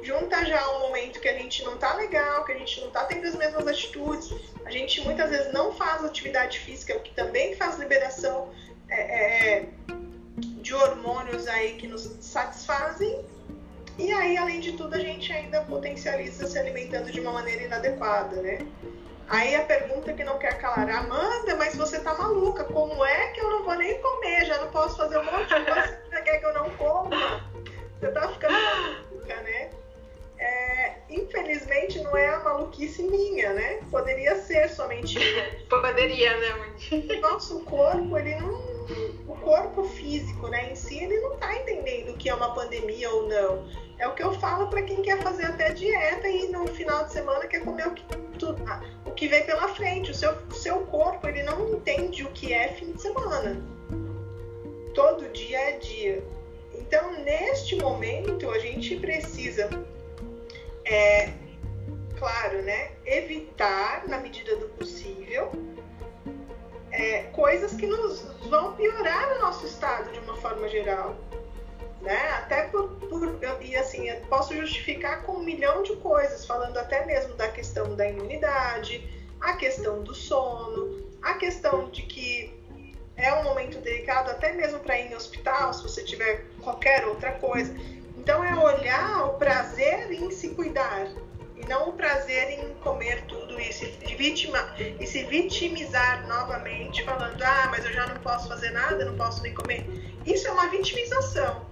[0.02, 3.04] Junta já um momento que a gente não tá legal, que a gente não tá
[3.04, 4.30] tendo as mesmas atitudes,
[4.66, 8.50] a gente muitas vezes não faz atividade física, o que também faz liberação
[8.90, 9.66] é, é,
[10.36, 13.24] de hormônios aí que nos satisfazem.
[13.96, 18.40] E aí, além de tudo, a gente ainda potencializa se alimentando de uma maneira inadequada,
[18.42, 18.58] né?
[19.28, 23.40] Aí a pergunta que não quer calar, Amanda, mas você tá maluca, como é que
[23.40, 24.46] eu não vou nem comer?
[24.46, 27.44] Já não posso fazer um monte de coisa, você quer que eu não coma?
[28.00, 29.70] Você tá ficando maluca, né?
[30.38, 33.80] É, infelizmente não é a maluquice minha, né?
[33.90, 35.18] Poderia ser somente
[35.68, 37.18] Poderia, né?
[37.20, 38.78] Nosso corpo, ele não
[39.26, 43.10] o corpo físico, né, em si, ele não está entendendo o que é uma pandemia
[43.10, 43.68] ou não.
[43.98, 47.12] É o que eu falo para quem quer fazer até dieta e no final de
[47.12, 48.04] semana quer comer o que,
[49.04, 50.12] o que vem pela frente.
[50.12, 53.60] O seu, seu corpo, ele não entende o que é fim de semana.
[54.94, 56.24] todo dia é dia.
[56.74, 59.68] Então, neste momento, a gente precisa,
[60.84, 61.32] é,
[62.16, 65.50] claro, né, evitar, na medida do possível,
[66.90, 71.16] é, coisas que nos vão piorar o nosso estado de uma forma geral.
[72.00, 72.30] Né?
[72.30, 77.04] Até por, por e assim, eu posso justificar com um milhão de coisas, falando até
[77.04, 79.08] mesmo da questão da imunidade,
[79.40, 82.52] a questão do sono, a questão de que
[83.16, 87.32] é um momento delicado até mesmo para ir em hospital, se você tiver qualquer outra
[87.32, 87.74] coisa.
[88.16, 91.08] Então é olhar o prazer em se cuidar
[91.68, 97.68] não o prazer em comer tudo e se, vitima, e se vitimizar novamente, falando: ah,
[97.70, 99.86] mas eu já não posso fazer nada, não posso nem comer.
[100.26, 101.66] Isso é uma vitimização.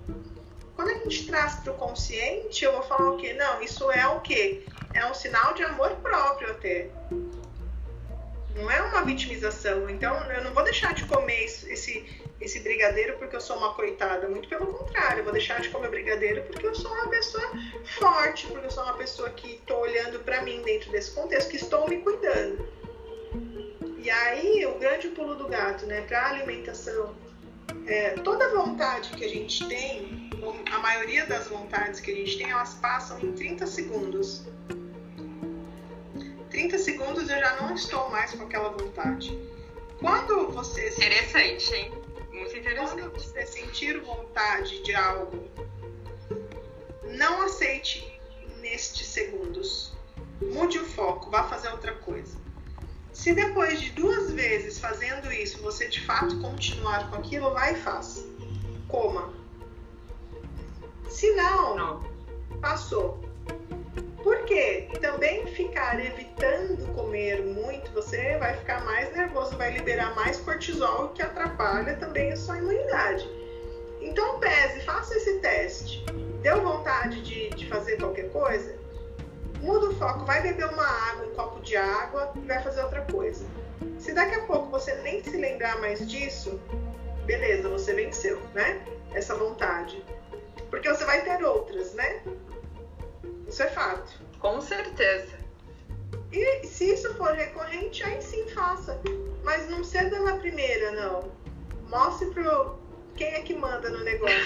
[0.74, 3.32] Quando a gente traz para o consciente, eu vou falar o quê?
[3.32, 4.66] Não, isso é o quê?
[4.92, 6.90] É um sinal de amor próprio até
[8.56, 9.88] não é uma vitimização.
[9.88, 12.04] Então, eu não vou deixar de comer esse,
[12.40, 14.28] esse brigadeiro porque eu sou uma coitada.
[14.28, 17.50] Muito pelo contrário, eu vou deixar de comer brigadeiro porque eu sou uma pessoa
[17.84, 21.56] forte, porque eu sou uma pessoa que estou olhando para mim dentro desse contexto, que
[21.56, 22.68] estou me cuidando.
[23.98, 27.16] E aí, o grande pulo do gato, né, para alimentação,
[27.86, 30.30] é, toda vontade que a gente tem,
[30.70, 34.44] a maioria das vontades que a gente tem, elas passam em 30 segundos.
[36.50, 39.36] 30 segundos eu já não estou mais com aquela vontade.
[39.98, 40.88] Quando você.
[40.88, 42.05] Interessante, hein?
[42.36, 43.00] Muito interessante.
[43.00, 45.48] Quando você sentir vontade de algo,
[47.04, 48.20] não aceite
[48.60, 49.92] nestes segundos.
[50.42, 52.36] Mude o foco, vá fazer outra coisa.
[53.12, 57.76] Se depois de duas vezes fazendo isso você de fato continuar com aquilo, vai e
[57.76, 58.22] faça.
[58.86, 59.32] Coma.
[61.08, 62.60] Se não, não.
[62.60, 63.18] passou.
[64.26, 71.10] Porque também ficar evitando comer muito, você vai ficar mais nervoso, vai liberar mais cortisol,
[71.10, 73.24] que atrapalha também a sua imunidade.
[74.00, 76.04] Então pese, faça esse teste.
[76.42, 78.76] Deu vontade de, de fazer qualquer coisa?
[79.60, 83.02] Muda o foco, vai beber uma água, um copo de água e vai fazer outra
[83.02, 83.46] coisa.
[83.96, 86.60] Se daqui a pouco você nem se lembrar mais disso,
[87.26, 88.84] beleza, você venceu, né?
[89.14, 90.04] Essa vontade.
[90.68, 92.22] Porque você vai ter outras, né?
[93.56, 94.12] Isso é fato.
[94.38, 95.34] Com certeza.
[96.30, 99.00] E se isso for recorrente, aí sim faça.
[99.42, 101.32] Mas não ceda na primeira, não.
[101.88, 102.78] Mostre pro
[103.14, 104.36] quem é que manda no negócio.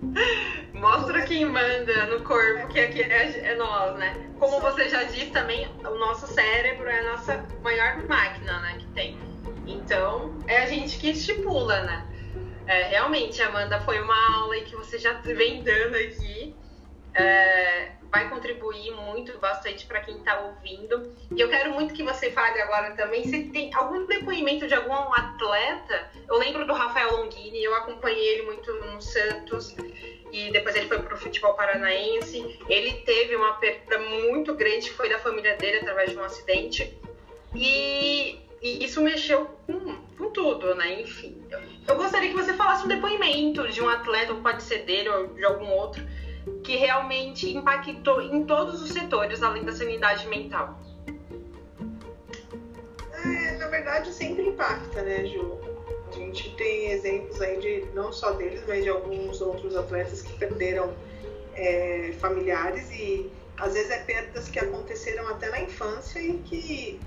[0.72, 4.26] Mostra quem manda no corpo, que aqui é, é nós, né?
[4.38, 8.86] Como você já disse também, o nosso cérebro é a nossa maior máquina, né, que
[8.94, 9.18] tem.
[9.66, 12.06] Então, é a gente que estipula, né?
[12.66, 16.45] É, realmente, Amanda, foi uma aula que você já vem dando aqui
[17.16, 21.14] é, vai contribuir muito, bastante para quem está ouvindo.
[21.34, 24.92] E eu quero muito que você fale agora também se tem algum depoimento de algum
[24.92, 26.10] atleta.
[26.28, 29.74] Eu lembro do Rafael Longini, eu acompanhei ele muito no Santos
[30.30, 32.58] e depois ele foi para o futebol paranaense.
[32.68, 36.94] Ele teve uma perda muito grande foi da família dele através de um acidente.
[37.54, 41.00] E, e isso mexeu com, com, tudo, né?
[41.00, 41.42] Enfim.
[41.50, 45.08] Eu, eu gostaria que você falasse um depoimento de um atleta, ou pode ser dele
[45.08, 46.04] ou de algum outro,
[46.62, 50.80] que realmente impactou em todos os setores, além da sanidade mental?
[53.12, 55.58] É, na verdade, sempre impacta, né, Ju?
[56.08, 60.32] A gente tem exemplos aí de não só deles, mas de alguns outros atletas que
[60.38, 60.94] perderam
[61.54, 67.00] é, familiares e às vezes é perdas que aconteceram até na infância e que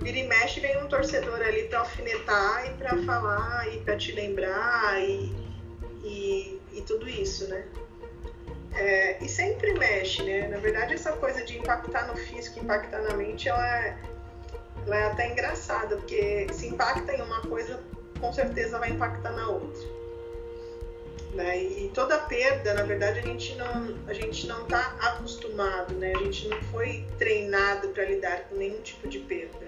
[0.00, 4.12] vira e mexe vem um torcedor ali para alfinetar e para falar e para te
[4.12, 5.34] lembrar e,
[6.04, 7.66] e, e tudo isso, né?
[8.76, 10.48] É, e sempre mexe, né?
[10.48, 13.98] Na verdade, essa coisa de impactar no físico, impactar na mente, ela é,
[14.84, 17.80] ela é até engraçada, porque se impacta em uma coisa,
[18.20, 19.96] com certeza vai impactar na outra.
[21.32, 21.62] Né?
[21.62, 26.12] E toda perda, na verdade, a gente não a gente não está acostumado, né?
[26.14, 29.66] A gente não foi treinado para lidar com nenhum tipo de perda.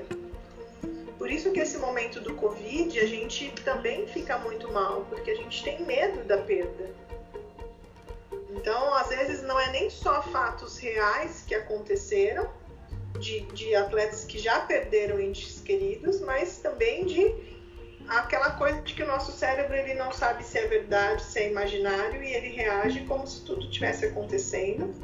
[1.19, 5.35] Por isso que esse momento do Covid a gente também fica muito mal, porque a
[5.35, 6.91] gente tem medo da perda.
[8.51, 12.51] Então, às vezes, não é nem só fatos reais que aconteceram,
[13.19, 17.35] de, de atletas que já perderam entes queridos, mas também de
[18.09, 21.51] aquela coisa de que o nosso cérebro ele não sabe se é verdade, se é
[21.51, 24.95] imaginário e ele reage como se tudo tivesse acontecendo.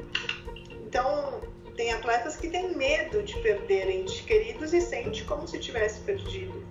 [0.80, 1.40] Então,
[1.76, 6.62] tem atletas que têm medo de perder entes queridos e sente como se tivesse perdido.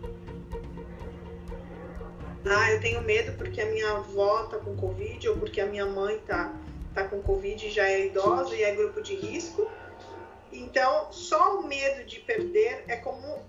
[2.45, 5.85] Ah, eu tenho medo porque a minha avó tá com Covid ou porque a minha
[5.85, 6.53] mãe tá
[6.93, 9.69] está com Covid já é idosa e é grupo de risco.
[10.51, 13.43] Então, só o medo de perder é como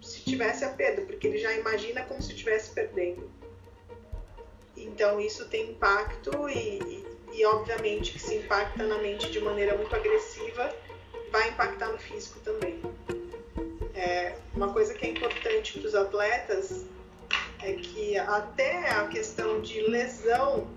[0.00, 3.30] se tivesse a perda, porque ele já imagina como se estivesse perdendo.
[4.76, 9.94] Então isso tem impacto e, e obviamente que se impacta na mente de maneira muito
[9.94, 10.74] agressiva,
[11.30, 12.80] vai impactar no físico também.
[13.94, 16.86] É, uma coisa que é importante para os atletas
[17.60, 20.68] é que até a questão de lesão,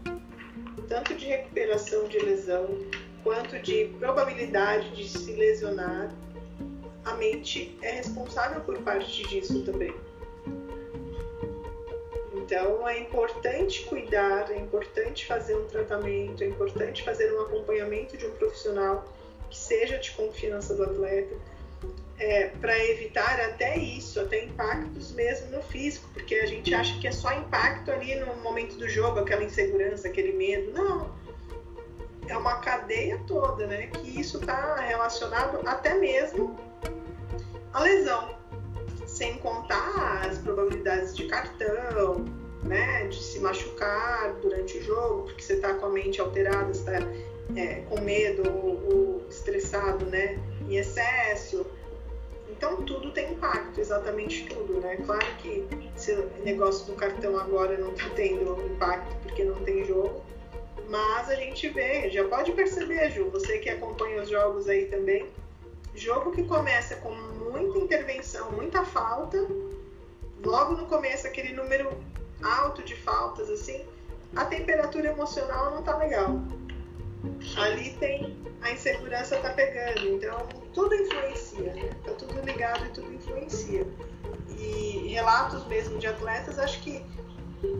[0.88, 2.68] tanto de recuperação de lesão
[3.24, 6.12] quanto de probabilidade de se lesionar,
[7.06, 9.94] a mente é responsável por parte disso também.
[12.34, 18.26] Então é importante cuidar, é importante fazer um tratamento, é importante fazer um acompanhamento de
[18.26, 19.06] um profissional
[19.50, 21.36] que seja de confiança do atleta,
[22.18, 27.08] é, para evitar até isso, até impactos mesmo no físico, porque a gente acha que
[27.08, 30.72] é só impacto ali no momento do jogo, aquela insegurança, aquele medo.
[30.72, 31.10] Não.
[32.28, 33.88] É uma cadeia toda, né?
[33.88, 36.58] Que isso está relacionado até mesmo
[37.74, 38.36] à lesão,
[39.08, 42.26] sem contar as probabilidades de cartão,
[42.64, 46.94] né, de se machucar durante o jogo, porque você está com a mente alterada, está
[47.56, 50.40] é, com medo ou, ou, estressado, né,
[50.72, 51.66] em excesso.
[52.50, 54.98] Então tudo tem impacto, exatamente tudo, né?
[55.06, 60.24] Claro que esse negócio do cartão agora não está tendo impacto porque não tem jogo,
[60.88, 65.26] mas a gente vê, já pode perceber, Ju, você que acompanha os jogos aí também,
[65.96, 69.38] jogo que começa com muita intervenção, muita falta,
[70.44, 71.90] logo no começo aquele número
[72.44, 73.86] alto de faltas, assim,
[74.36, 76.42] a temperatura emocional não tá legal.
[77.58, 81.96] Ali tem a insegurança tá pegando, então tudo influencia, né?
[82.04, 83.86] Tá tudo ligado e tudo influencia.
[84.50, 87.04] E relatos mesmo de atletas, acho que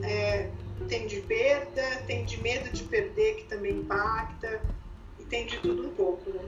[0.04, 0.50] é,
[0.88, 4.62] tem de perda, tem de medo de perder que também impacta,
[5.20, 6.44] e tem de tudo um pouco, né?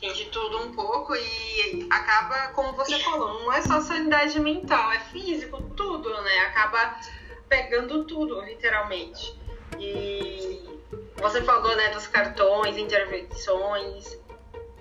[0.00, 4.92] Tem de tudo um pouco e acaba, como você falou, não é só sanidade mental,
[4.92, 6.38] é físico, tudo, né?
[6.46, 7.00] Acaba
[7.48, 9.36] pegando tudo, literalmente.
[9.76, 10.77] E
[11.16, 14.18] você falou, né, dos cartões, intervenções,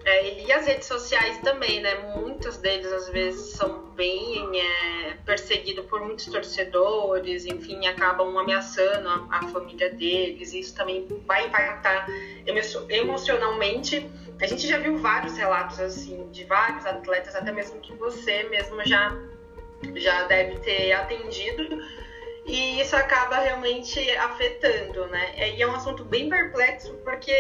[0.06, 1.96] é, e as redes sociais também, né?
[2.16, 9.28] Muitos deles às vezes são bem é, perseguidos por muitos torcedores, enfim, acabam ameaçando a,
[9.32, 10.54] a família deles.
[10.54, 12.08] Isso também vai impactar
[12.90, 14.10] emocionalmente
[14.42, 18.86] a gente já viu vários relatos assim de vários atletas, até mesmo que você mesmo
[18.86, 19.12] já
[19.96, 21.80] já deve ter atendido
[22.48, 25.52] e isso acaba realmente afetando, né?
[25.56, 27.32] E é um assunto bem perplexo porque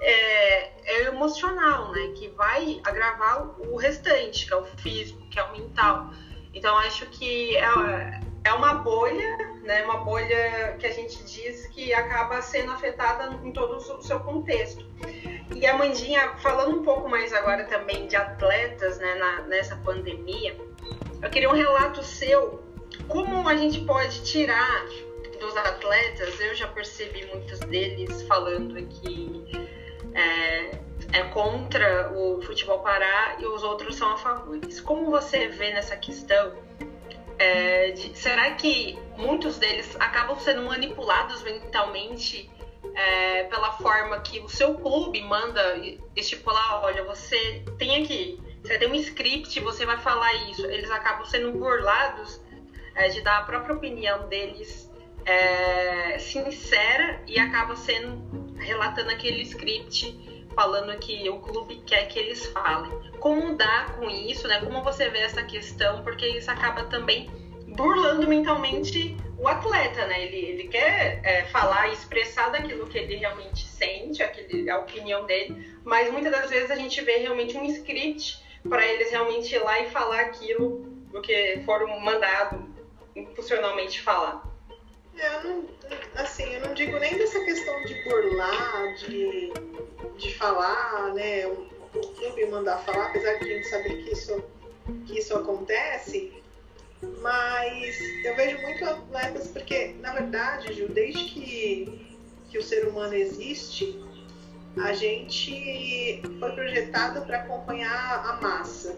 [0.00, 2.12] é, é emocional, né?
[2.14, 6.10] Que vai agravar o restante, que é o físico, que é o mental.
[6.52, 9.84] Então acho que é, é uma bolha, né?
[9.84, 14.84] Uma bolha que a gente diz que acaba sendo afetada em todo o seu contexto.
[15.54, 20.56] E a Mandinha, falando um pouco mais agora também de atletas né, na, nessa pandemia,
[21.22, 22.69] eu queria um relato seu.
[23.10, 24.86] Como a gente pode tirar
[25.40, 26.40] dos atletas?
[26.40, 29.50] Eu já percebi muitos deles falando que
[30.14, 34.60] é, é contra o futebol parar e os outros são a favor.
[34.84, 36.54] Como você vê nessa questão?
[37.36, 42.48] É, de, será que muitos deles acabam sendo manipulados mentalmente
[42.94, 45.60] é, pela forma que o seu clube manda
[46.14, 50.64] estipular, olha, você tem aqui, você tem um script, você vai falar isso.
[50.66, 52.40] Eles acabam sendo burlados
[52.94, 54.90] é, de dar a própria opinião deles
[55.24, 62.46] é, sincera e acaba sendo relatando aquele script falando que o clube quer que eles
[62.46, 62.90] falem.
[63.18, 64.60] Como dar com isso, né?
[64.60, 66.02] Como você vê essa questão?
[66.02, 67.30] Porque isso acaba também
[67.68, 70.24] burlando mentalmente o atleta, né?
[70.24, 75.24] Ele, ele quer é, falar e expressar daquilo que ele realmente sente, aquele, a opinião
[75.24, 79.58] dele, mas muitas das vezes a gente vê realmente um script para eles realmente ir
[79.60, 80.80] lá e falar aquilo
[81.10, 82.60] do que foram mandados
[83.14, 84.42] impulsionalmente falar.
[85.16, 85.68] É, eu não,
[86.14, 89.52] assim, eu não digo nem dessa questão de burlar, de,
[90.16, 91.46] de falar, né?
[91.46, 94.44] O, o clube mandar falar, apesar de a gente saber que isso,
[95.06, 96.32] que isso acontece,
[97.20, 102.16] mas eu vejo muito atletas, porque, na verdade, Gil, desde que,
[102.48, 103.98] que o ser humano existe,
[104.82, 108.96] a gente foi projetado para acompanhar a massa.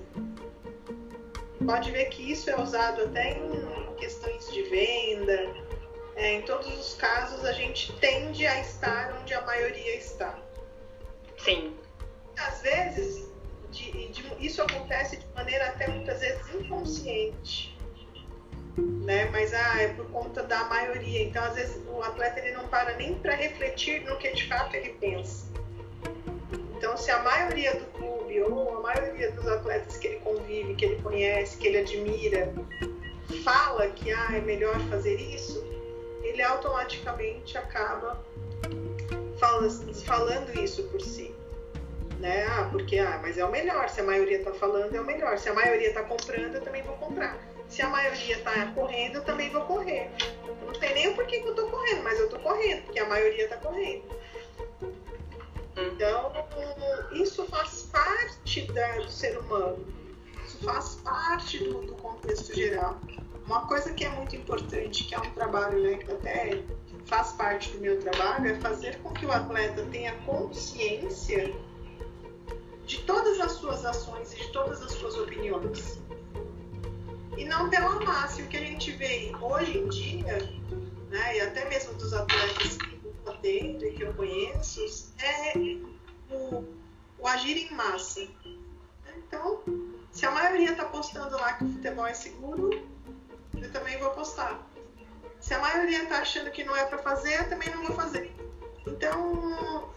[1.65, 5.55] Pode ver que isso é usado até em questões de venda.
[6.17, 10.39] É, em todos os casos, a gente tende a estar onde a maioria está.
[11.39, 11.77] Sim.
[12.37, 13.31] Às vezes,
[13.71, 17.73] de, de, isso acontece de maneira até muitas vezes inconsciente
[18.77, 19.29] né?
[19.31, 21.23] Mas ah, é por conta da maioria.
[21.23, 24.75] Então, às vezes, o atleta ele não para nem para refletir no que de fato
[24.75, 25.47] ele pensa.
[26.83, 30.85] Então, se a maioria do clube ou a maioria dos atletas que ele convive, que
[30.85, 32.53] ele conhece, que ele admira,
[33.45, 35.65] fala que ah, é melhor fazer isso,
[36.25, 38.21] ele automaticamente acaba
[40.05, 41.33] falando isso por si.
[42.19, 42.45] Né?
[42.49, 43.89] Ah, porque ah, mas é o melhor.
[43.89, 45.39] Se a maioria está falando, é o melhor.
[45.39, 47.39] Se a maioria está comprando, eu também vou comprar.
[47.69, 50.11] Se a maioria está correndo, eu também vou correr.
[50.61, 52.99] Eu não sei nem o porquê que eu estou correndo, mas eu estou correndo, porque
[52.99, 54.03] a maioria está correndo.
[56.03, 56.33] Então,
[57.13, 59.87] isso faz parte da, do ser humano.
[60.45, 63.01] Isso faz parte do, do contexto geral.
[63.47, 66.65] Uma coisa que é muito importante, que é um trabalho né, que até
[67.05, 71.55] faz parte do meu trabalho, é fazer com que o atleta tenha consciência
[72.85, 76.01] de todas as suas ações e de todas as suas opiniões.
[77.37, 78.41] E não pela massa.
[78.41, 80.39] E o que a gente vê hoje em dia,
[81.11, 85.92] né, e até mesmo dos atletas que eu atendo e que eu conheço, é
[86.33, 86.65] o,
[87.19, 88.27] o agir em massa.
[89.17, 89.63] Então,
[90.11, 92.71] se a maioria está postando lá que o futebol é seguro,
[93.61, 94.61] eu também vou postar.
[95.41, 98.33] Se a maioria está achando que não é para fazer, eu também não vou fazer.
[98.87, 99.91] Então,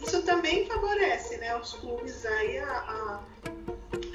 [0.00, 3.20] isso também favorece né, os clubes aí a, a,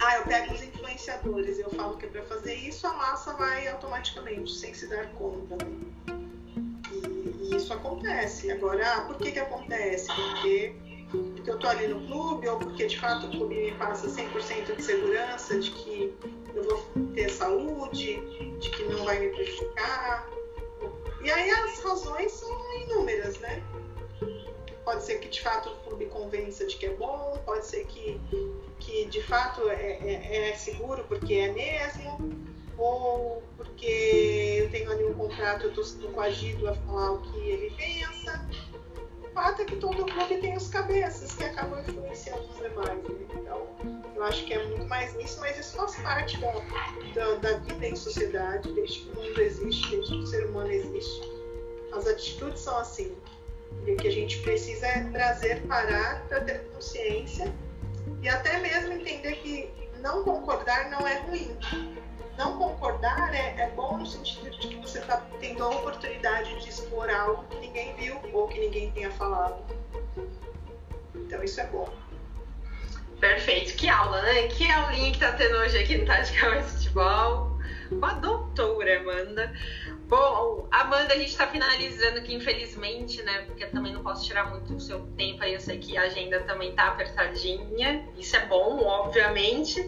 [0.01, 3.67] ah, eu pego os influenciadores, eu falo que é para fazer isso, a massa vai
[3.67, 5.55] automaticamente, sem se dar conta.
[5.55, 6.15] Né?
[6.91, 8.51] E, e, isso acontece.
[8.51, 10.07] Agora, ah, por que, que acontece?
[10.07, 10.75] Porque,
[11.09, 14.75] porque eu tô ali no clube, ou porque de fato o clube me passa 100%
[14.75, 16.13] de segurança de que
[16.53, 16.83] eu vou
[17.13, 18.19] ter saúde,
[18.59, 20.29] de que não vai me prejudicar.
[21.21, 23.63] E aí as razões são inúmeras, né?
[24.83, 28.19] Pode ser que de fato o clube convença de que é bom, pode ser que,
[28.79, 32.41] que de fato é, é, é seguro porque é mesmo,
[32.77, 37.37] ou porque eu tenho ali um contrato, eu estou sendo coagido a falar o que
[37.37, 38.47] ele pensa.
[39.37, 43.03] Fato é que todo clube tem os cabeças que acabam influenciando os demais.
[43.03, 43.27] Né?
[43.35, 43.67] Então,
[44.15, 46.53] eu acho que é muito mais nisso, mas isso faz parte da,
[47.13, 50.71] da, da vida em sociedade, desde que o mundo existe, desde que o ser humano
[50.71, 51.21] existe.
[51.93, 53.15] As atitudes são assim.
[53.85, 57.53] E o que a gente precisa é trazer, parar para ter consciência
[58.23, 61.55] e até mesmo entender que não concordar não é ruim.
[62.37, 66.69] Não concordar é, é bom no sentido de que você está tendo a oportunidade de
[66.69, 69.57] expor algo que ninguém viu ou que ninguém tenha falado.
[71.15, 71.89] Então isso é bom.
[73.19, 74.47] Perfeito, que aula, né?
[74.49, 77.57] Que aulinha que tá tendo hoje aqui no Tática Mais Futebol
[77.89, 79.51] com a doutora Amanda.
[80.07, 83.41] Bom, Amanda, a gente está finalizando aqui, infelizmente, né?
[83.41, 85.53] Porque eu também não posso tirar muito do seu tempo aí.
[85.53, 88.07] Eu sei que a agenda também tá apertadinha.
[88.17, 89.81] Isso é bom, obviamente.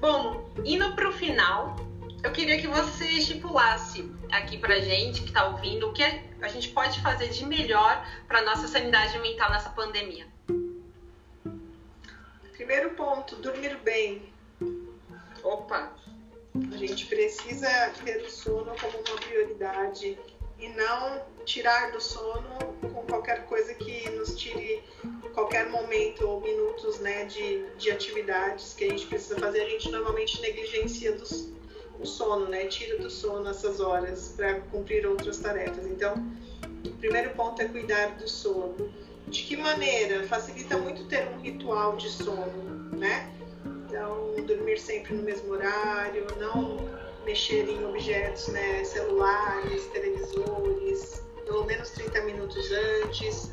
[0.00, 1.76] Bom, indo para o final,
[2.22, 6.70] eu queria que você estipulasse aqui pra gente que está ouvindo o que a gente
[6.70, 10.26] pode fazer de melhor para nossa sanidade mental nessa pandemia.
[12.52, 14.32] Primeiro ponto, dormir bem.
[15.42, 15.92] Opa!
[16.72, 17.68] A gente precisa
[18.04, 20.18] ter o sono como uma prioridade
[20.58, 24.82] e não tirar do sono com qualquer coisa que nos tire
[25.34, 29.60] qualquer momento ou minutos né, de, de atividades que a gente precisa fazer.
[29.60, 31.52] A gente normalmente negligencia dos,
[32.00, 32.66] o sono, né?
[32.66, 35.86] tira do sono essas horas para cumprir outras tarefas.
[35.86, 36.14] Então,
[36.84, 38.92] o primeiro ponto é cuidar do sono.
[39.28, 40.22] De que maneira?
[40.24, 43.32] Facilita muito ter um ritual de sono, né?
[43.64, 46.88] Então, dormir sempre no mesmo horário, não
[47.24, 52.70] mexer em objetos, né, celulares, televisores, pelo menos 30 minutos
[53.02, 53.50] antes,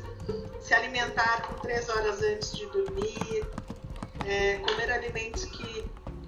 [0.60, 3.44] se alimentar com 3 horas antes de dormir,
[4.26, 5.84] é, comer alimentos que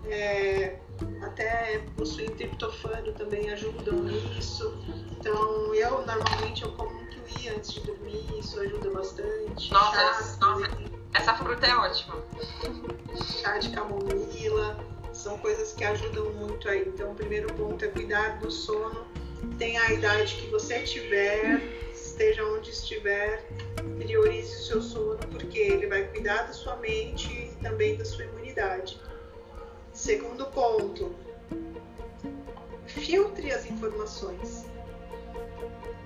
[0.09, 0.77] é,
[1.23, 4.77] até possuem triptofano também ajudam nisso.
[5.19, 9.73] Então, eu normalmente eu como um kiwi antes de dormir, isso ajuda bastante.
[9.73, 10.71] Nossa, nossa.
[11.15, 12.17] essa fruta é ótima
[13.47, 14.79] chá de camomila,
[15.13, 16.85] são coisas que ajudam muito aí.
[16.87, 19.07] Então, o primeiro ponto é cuidar do sono.
[19.59, 21.61] Tenha a idade que você tiver,
[21.93, 23.47] esteja onde estiver,
[23.99, 28.25] priorize o seu sono, porque ele vai cuidar da sua mente e também da sua
[28.25, 29.01] imunidade.
[29.97, 31.17] Segundo ponto,
[32.85, 34.67] filtre as informações.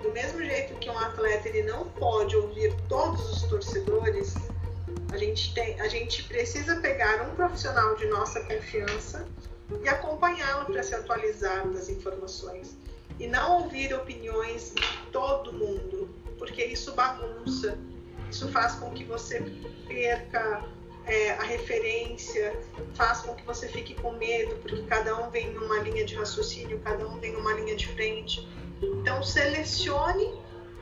[0.00, 4.34] Do mesmo jeito que um atleta ele não pode ouvir todos os torcedores,
[5.12, 9.26] a gente, tem, a gente precisa pegar um profissional de nossa confiança
[9.82, 12.76] e acompanhá-lo para se atualizar das informações.
[13.18, 17.76] E não ouvir opiniões de todo mundo, porque isso bagunça,
[18.30, 19.40] isso faz com que você
[19.88, 20.64] perca
[21.06, 22.56] é, a referência,
[22.94, 26.80] faz com que você fique com medo, porque cada um vem numa linha de raciocínio,
[26.80, 28.48] cada um vem numa linha de frente.
[28.82, 30.32] Então, selecione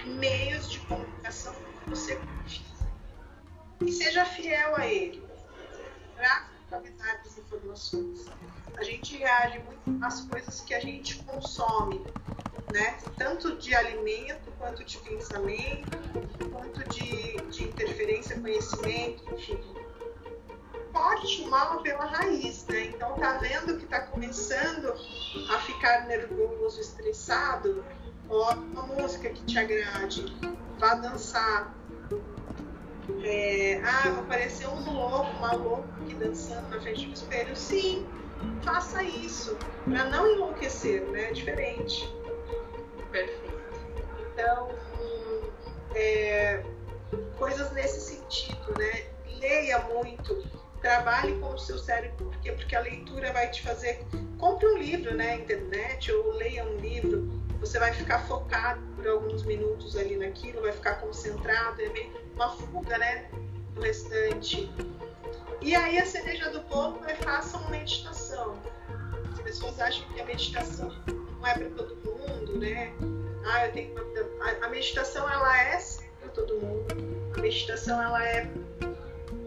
[0.04, 2.68] meios de comunicação que você confia
[3.80, 5.22] e seja fiel a ele.
[6.66, 8.26] Atualizar as informações.
[8.76, 12.04] A gente reage muito às coisas que a gente consome.
[12.72, 12.98] né?
[13.16, 15.98] Tanto de alimento, quanto de pensamento,
[16.52, 19.58] quanto de, de interferência, conhecimento, enfim.
[21.18, 22.86] Corte o mal pela raiz, né?
[22.86, 24.94] Então tá vendo que tá começando
[25.50, 27.84] a ficar nervoso, estressado,
[28.28, 30.24] coloca uma música que te agrade,
[30.78, 31.74] vá dançar.
[33.24, 37.56] É, ah, vai aparecer um louco, uma louca aqui dançando na frente do espelho.
[37.56, 38.06] Sim,
[38.62, 41.30] faça isso, para não enlouquecer, né?
[41.30, 42.14] É diferente.
[43.10, 43.58] Perfeito.
[44.32, 44.68] Então,
[45.96, 46.62] é,
[47.36, 49.08] coisas nesse sentido, né?
[49.40, 50.44] Leia muito,
[50.80, 54.04] trabalhe com o seu cérebro, porque, porque a leitura vai te fazer.
[54.38, 59.06] Compre um livro na né, internet ou leia um livro, você vai ficar focado por
[59.06, 63.28] alguns minutos ali naquilo, vai ficar concentrado, é meio uma fuga, né?
[63.74, 64.70] Do restante.
[65.60, 68.56] E aí a cereja do bolo é façam meditação.
[69.32, 72.92] As pessoas acham que a meditação não é para todo mundo, né?
[73.44, 74.66] Ah, eu tenho uma...
[74.66, 75.78] a meditação ela é
[76.20, 76.86] para todo mundo.
[77.36, 78.48] A meditação ela é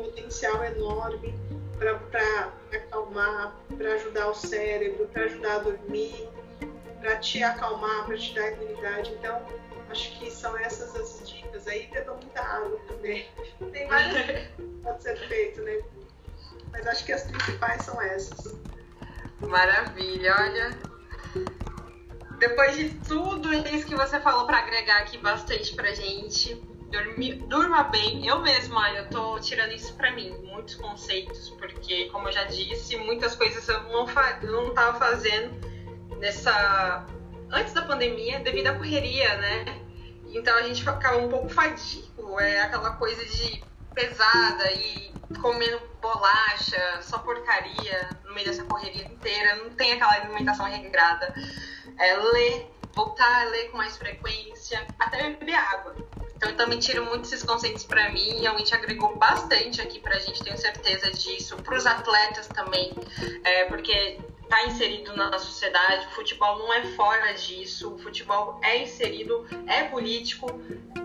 [0.04, 1.36] potencial enorme
[1.78, 6.30] para acalmar, para ajudar o cérebro, para ajudar a dormir,
[7.00, 9.12] para te acalmar, para te dar imunidade.
[9.12, 9.42] Então,
[9.90, 11.88] acho que são essas as dicas aí.
[11.88, 13.28] Beba muita água também.
[13.72, 14.48] Tem várias
[14.84, 15.82] pode ser feito, né?
[16.72, 18.56] Mas acho que as principais são essas.
[19.42, 20.80] Maravilha, olha.
[22.38, 26.56] Depois de tudo isso que você falou para agregar aqui bastante pra gente,
[27.48, 28.28] durma bem.
[28.28, 32.98] Eu mesma, eu tô tirando isso pra mim, muitos conceitos, porque, como eu já disse,
[32.98, 35.54] muitas coisas eu não, fa não tava fazendo
[36.18, 37.06] nessa.
[37.52, 39.66] antes da pandemia, devido à correria, né?
[40.34, 43.64] Então a gente ficava um pouco fadigo, é aquela coisa de
[43.94, 45.12] pesada e
[45.42, 51.34] comendo bolacha, só porcaria no meio dessa correria inteira, não tem aquela alimentação regrada.
[51.98, 55.96] É, ler, voltar a ler com mais frequência, até beber água.
[56.42, 60.44] Então eu também tiro muitos esses conceitos para mim, realmente agregou bastante aqui pra gente,
[60.44, 62.96] tenho certeza disso, para os atletas também,
[63.44, 64.20] é, porque
[64.50, 69.84] tá inserido na sociedade, o futebol não é fora disso, o futebol é inserido, é
[69.84, 70.48] político,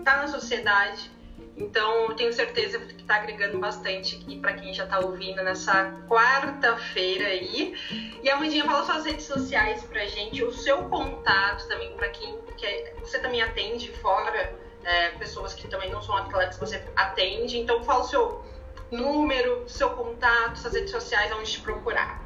[0.03, 1.11] tá na sociedade.
[1.55, 7.27] Então, tenho certeza que está agregando bastante aqui para quem já está ouvindo nessa quarta-feira
[7.27, 7.75] aí.
[8.23, 12.37] E a Mandinha fala suas redes sociais para gente, o seu contato também para quem
[12.57, 12.95] quer.
[13.01, 17.59] Você também atende fora é, pessoas que também não são atletas, você atende.
[17.59, 18.43] Então, fala o seu
[18.89, 22.23] número, seu contato, suas redes sociais, onde te procurar.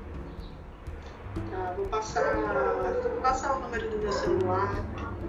[1.49, 4.75] Tá, vou passar, vou passar o número do meu celular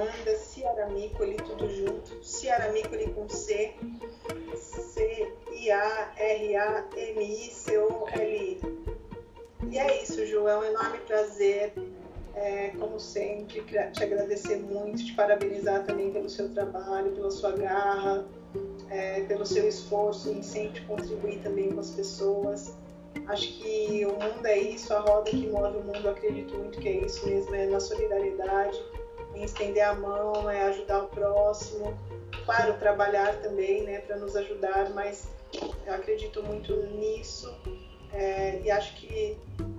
[0.00, 2.24] Amanda Ciaramicoli, tudo junto.
[2.24, 3.74] Ciaramicoli com C.
[4.56, 5.80] C-I-A-R-A-M-I-C-O-L-I.
[9.70, 11.74] E é isso, Ju, é um enorme prazer,
[12.34, 18.26] é, como sempre, te agradecer muito, te parabenizar também pelo seu trabalho, pela sua garra,
[18.88, 22.74] é, pelo seu esforço em sempre contribuir também com as pessoas.
[23.26, 26.88] Acho que o mundo é isso, a roda que move o mundo, acredito muito que
[26.88, 28.82] é isso mesmo, é na solidariedade,
[29.34, 31.96] em estender a mão, é ajudar o próximo,
[32.44, 35.28] claro, trabalhar também, né, para nos ajudar, mas
[35.86, 37.52] eu acredito muito nisso
[38.12, 39.36] é, e acho que,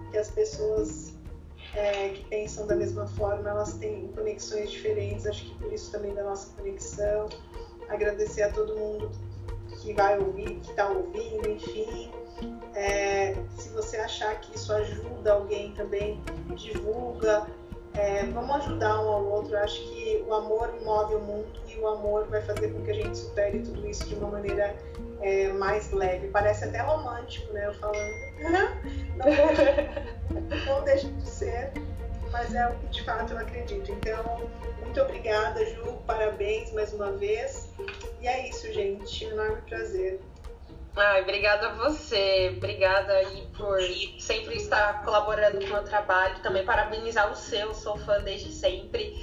[0.10, 1.14] que as pessoas
[1.76, 6.14] é, que pensam da mesma forma, elas têm conexões diferentes, acho que por isso também
[6.14, 7.30] da nossa conexão.
[7.88, 9.12] Agradecer a todo mundo
[9.82, 12.12] que vai ouvir, que está ouvindo, enfim.
[12.74, 16.22] É, se você achar que isso ajuda alguém também,
[16.56, 17.48] divulga,
[17.94, 19.56] é, vamos ajudar um ao outro.
[19.56, 22.92] Eu acho que o amor move o mundo e o amor vai fazer com que
[22.92, 24.76] a gente supere tudo isso de uma maneira
[25.22, 26.28] é, mais leve.
[26.30, 27.68] Parece até romântico, né?
[27.68, 28.12] Eu falando.
[29.18, 31.72] não, não deixa de ser,
[32.32, 33.92] mas é o que de fato eu acredito.
[33.92, 34.50] Então,
[34.82, 35.94] muito obrigada, Ju.
[36.08, 37.70] Parabéns mais uma vez.
[38.22, 39.26] E é isso, gente.
[39.28, 40.20] Um enorme prazer.
[40.96, 43.80] Ai, obrigada a você, obrigada aí por
[44.20, 49.14] sempre estar colaborando com o meu trabalho, também parabenizar o seu, sou fã desde sempre.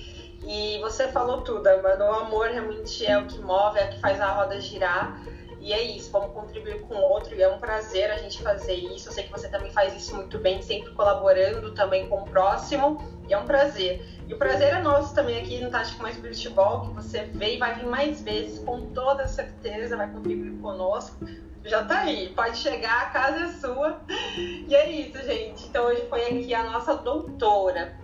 [0.42, 4.00] E você falou tudo, mano, o amor realmente é o que move, é o que
[4.00, 5.20] faz a roda girar.
[5.68, 8.72] E é isso, vamos contribuir com o outro e é um prazer a gente fazer
[8.72, 9.10] isso.
[9.10, 12.96] Eu sei que você também faz isso muito bem, sempre colaborando também com o próximo.
[13.28, 14.02] E é um prazer.
[14.26, 17.58] E o prazer é nosso também aqui no Tático Mais Futebol, que você veio e
[17.58, 21.26] vai vir mais vezes, com toda certeza, vai contribuir conosco
[21.64, 22.32] já tá aí.
[22.34, 24.00] Pode chegar, a casa é sua.
[24.38, 25.66] E é isso, gente.
[25.66, 27.94] Então hoje foi aqui a nossa doutora,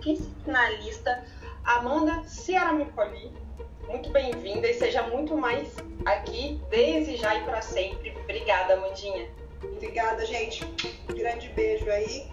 [0.44, 1.24] finalista
[1.64, 3.43] Amanda Ciara Micoli.
[3.88, 5.68] Muito bem-vinda e seja muito mais
[6.04, 8.16] aqui desde já e para sempre.
[8.24, 9.28] Obrigada, Amandinha.
[9.62, 10.64] Obrigada, gente.
[11.08, 12.26] Um grande beijo aí.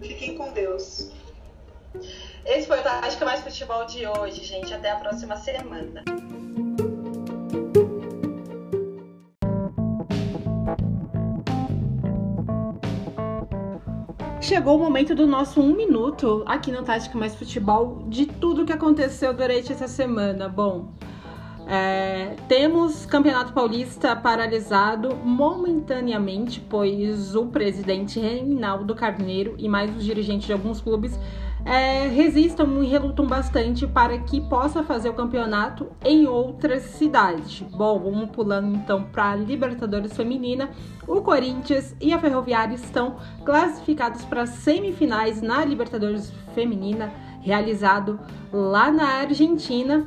[0.00, 1.10] Fiquem com Deus.
[2.44, 4.72] Esse foi o Tática Mais Futebol de hoje, gente.
[4.72, 6.04] Até a próxima semana.
[14.48, 18.72] Chegou o momento do nosso um minuto aqui no Tática Mais Futebol de tudo que
[18.72, 20.48] aconteceu durante essa semana.
[20.48, 20.88] Bom,
[21.66, 30.46] é, temos Campeonato Paulista paralisado momentaneamente, pois o presidente Reinaldo Carneiro e mais os dirigentes
[30.46, 31.20] de alguns clubes
[31.64, 37.60] é, resistam e relutam bastante para que possa fazer o campeonato em outras cidades.
[37.70, 40.70] Bom, vamos pulando então para a Libertadores Feminina.
[41.06, 48.18] O Corinthians e a Ferroviária estão classificados para semifinais na Libertadores Feminina, realizado
[48.52, 50.06] lá na Argentina.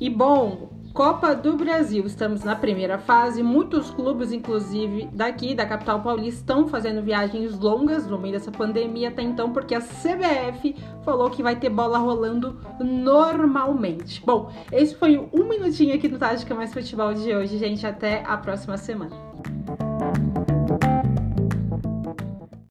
[0.00, 3.42] E bom, Copa do Brasil, estamos na primeira fase.
[3.42, 9.08] Muitos clubes, inclusive daqui da capital paulista, estão fazendo viagens longas no meio dessa pandemia
[9.08, 14.22] até então, porque a CBF falou que vai ter bola rolando normalmente.
[14.24, 17.86] Bom, esse foi um minutinho aqui no Tática Mais Futebol de hoje, gente.
[17.86, 19.16] Até a próxima semana.